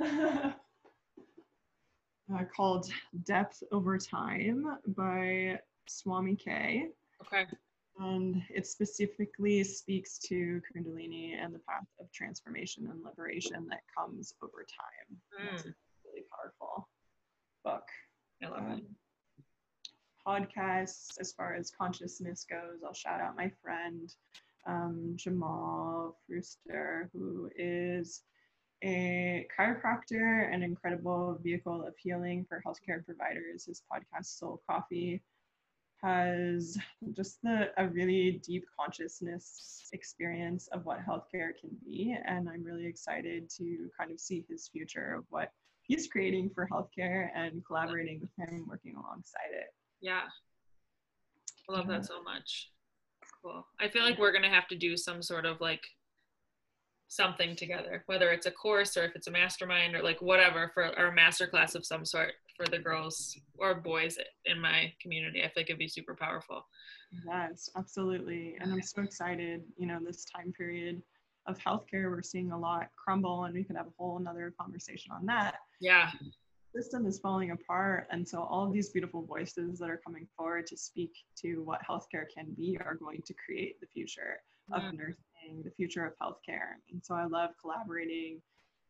[0.00, 0.50] Uh,
[2.34, 2.90] uh, called
[3.24, 6.88] Depth Over Time by Swami K.
[7.20, 7.46] Okay.
[7.98, 14.34] And it specifically speaks to Kundalini and the path of transformation and liberation that comes
[14.42, 15.18] over time.
[15.38, 15.54] Mm.
[15.54, 15.74] It's a
[16.06, 16.88] really powerful
[17.64, 17.86] book.
[18.42, 18.84] I love um, it.
[20.26, 24.12] Podcasts, as far as consciousness goes, I'll shout out my friend
[24.66, 28.22] um, Jamal Fruster, who is
[28.82, 33.64] a chiropractor, an incredible vehicle of healing for healthcare providers.
[33.66, 35.22] His podcast, Soul Coffee,
[36.02, 36.76] has
[37.12, 42.86] just the a really deep consciousness experience of what healthcare can be, and I'm really
[42.86, 45.52] excited to kind of see his future of what
[45.82, 49.72] he's creating for healthcare and collaborating with him, working alongside it.
[50.00, 50.22] Yeah,
[51.68, 52.70] I love that so much.
[53.42, 53.64] Cool.
[53.80, 55.82] I feel like we're gonna have to do some sort of like
[57.12, 60.98] something together, whether it's a course or if it's a mastermind or like whatever for
[60.98, 65.42] or a master class of some sort for the girls or boys in my community.
[65.44, 66.64] I think it'd be super powerful.
[67.26, 68.56] Yes, absolutely.
[68.60, 71.02] And I'm so excited, you know, this time period
[71.46, 75.12] of healthcare, we're seeing a lot crumble and we could have a whole another conversation
[75.12, 75.56] on that.
[75.82, 76.10] Yeah.
[76.74, 78.06] System is falling apart.
[78.10, 81.82] And so all of these beautiful voices that are coming forward to speak to what
[81.86, 84.38] healthcare can be are going to create the future
[84.72, 84.96] of mm.
[84.96, 85.16] nursing
[85.64, 86.76] the future of healthcare.
[86.90, 88.40] And so I love collaborating,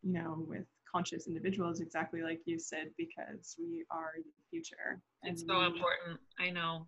[0.03, 5.01] you know, with conscious individuals, exactly like you said, because we are the future.
[5.23, 6.21] It's so important.
[6.39, 6.87] I know.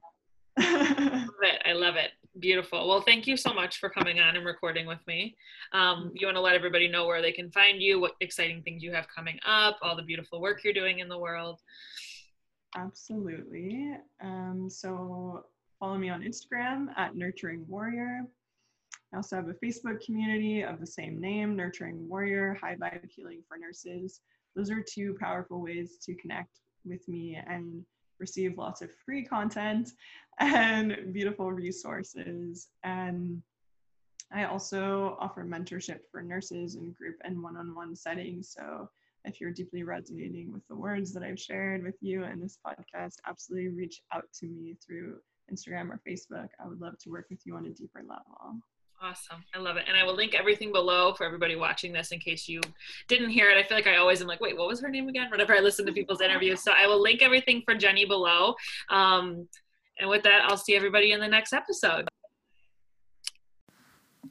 [0.58, 1.62] love it.
[1.64, 2.10] I love it.
[2.38, 2.86] Beautiful.
[2.88, 5.36] Well, thank you so much for coming on and recording with me.
[5.72, 8.82] Um, you want to let everybody know where they can find you, what exciting things
[8.82, 11.60] you have coming up, all the beautiful work you're doing in the world.
[12.76, 13.96] Absolutely.
[14.22, 15.44] Um, so
[15.80, 18.22] follow me on Instagram at Nurturing Warrior.
[19.14, 23.44] I also have a Facebook community of the same name, Nurturing Warrior, High Vibe Healing
[23.46, 24.20] for Nurses.
[24.56, 27.84] Those are two powerful ways to connect with me and
[28.18, 29.90] receive lots of free content
[30.40, 32.70] and beautiful resources.
[32.82, 33.40] And
[34.32, 38.50] I also offer mentorship for nurses in group and one on one settings.
[38.52, 38.90] So
[39.24, 43.18] if you're deeply resonating with the words that I've shared with you in this podcast,
[43.28, 45.18] absolutely reach out to me through
[45.52, 46.48] Instagram or Facebook.
[46.58, 48.60] I would love to work with you on a deeper level.
[49.04, 49.44] Awesome.
[49.54, 49.84] I love it.
[49.86, 52.62] And I will link everything below for everybody watching this in case you
[53.06, 53.58] didn't hear it.
[53.58, 55.30] I feel like I always am like, wait, what was her name again?
[55.30, 56.62] Whenever I listen to people's interviews.
[56.62, 58.54] So I will link everything for Jennie below.
[58.88, 59.46] Um,
[60.00, 62.08] and with that, I'll see everybody in the next episode.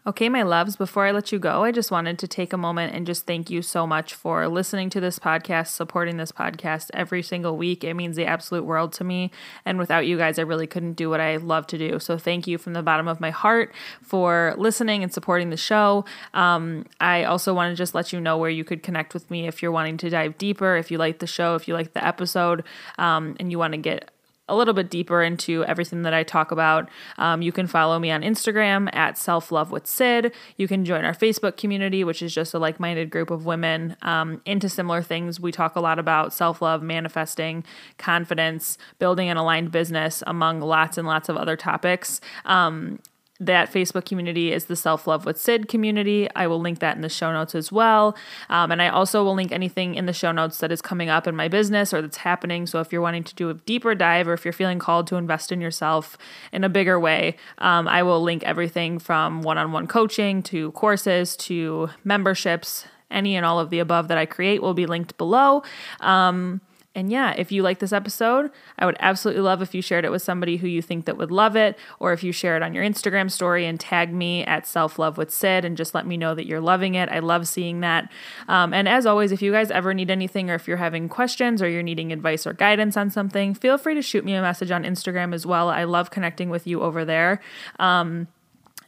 [0.06, 2.93] Okay, my loves, before I let you go, I just wanted to take a moment
[2.93, 7.24] and just thank you so much for listening to this podcast, supporting this podcast every
[7.24, 7.86] single week.
[7.86, 9.32] It means the absolute world to me.
[9.64, 11.99] And without you guys, I really couldn't do what I love to do.
[11.99, 16.04] So thank you from the bottom of my heart for listening and supporting the show.
[16.34, 19.47] Um, I also want to just let you know where you could connect with me
[19.47, 22.06] if you're wanting to dive deeper, if you like the show, if you like the
[22.06, 22.66] episode,
[22.97, 24.12] um, and you want to get
[24.50, 28.12] a little bit deeper into everything that I talk about, um, you can follow me
[28.12, 30.34] on Instagram at Self Love with Syd.
[30.58, 33.96] You can join our Facebook community, which is just a like minded group of women
[34.02, 35.39] um, into similar things.
[35.39, 37.64] We talk a lot about self love, manifesting,
[37.98, 42.20] confidence, building an aligned business, among lots and lots of other topics.
[42.46, 43.00] Um,
[43.46, 46.28] that Facebook community is the Self Love with Syd community.
[46.36, 48.16] I will link that in the show notes as well.
[48.50, 51.28] Um, and I also will link anything in the show notes that is coming up
[51.28, 52.66] in my business or that's happening.
[52.68, 55.16] So if you're wanting to do a deeper dive or if you're feeling called to
[55.16, 56.18] invest in yourself
[56.52, 60.72] in a bigger way, um, I will link everything from one on one coaching to
[60.72, 62.86] courses to memberships.
[63.12, 65.62] Any and all of the above that I create will be linked below.
[66.00, 66.62] Um,
[66.96, 70.12] and yeah, if you like this episode, I would absolutely love if you shared it
[70.12, 72.76] with somebody who you think that would love it, or if you share it on
[72.76, 76.18] your Instagram story and tag me at Self Love with Syd and just let me
[76.18, 77.10] know that you're loving it.
[77.10, 78.12] I love seeing that.
[78.48, 81.63] Um, and as always, if you guys ever need anything, or if you're having questions,
[81.63, 84.70] or you're needing advice or guidance on something, feel free to shoot me a message
[84.70, 85.70] on Instagram as well.
[85.70, 87.42] I love connecting with you over there.
[87.80, 88.28] Um,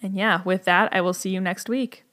[0.04, 2.05] and yeah, with that, I will see you next week.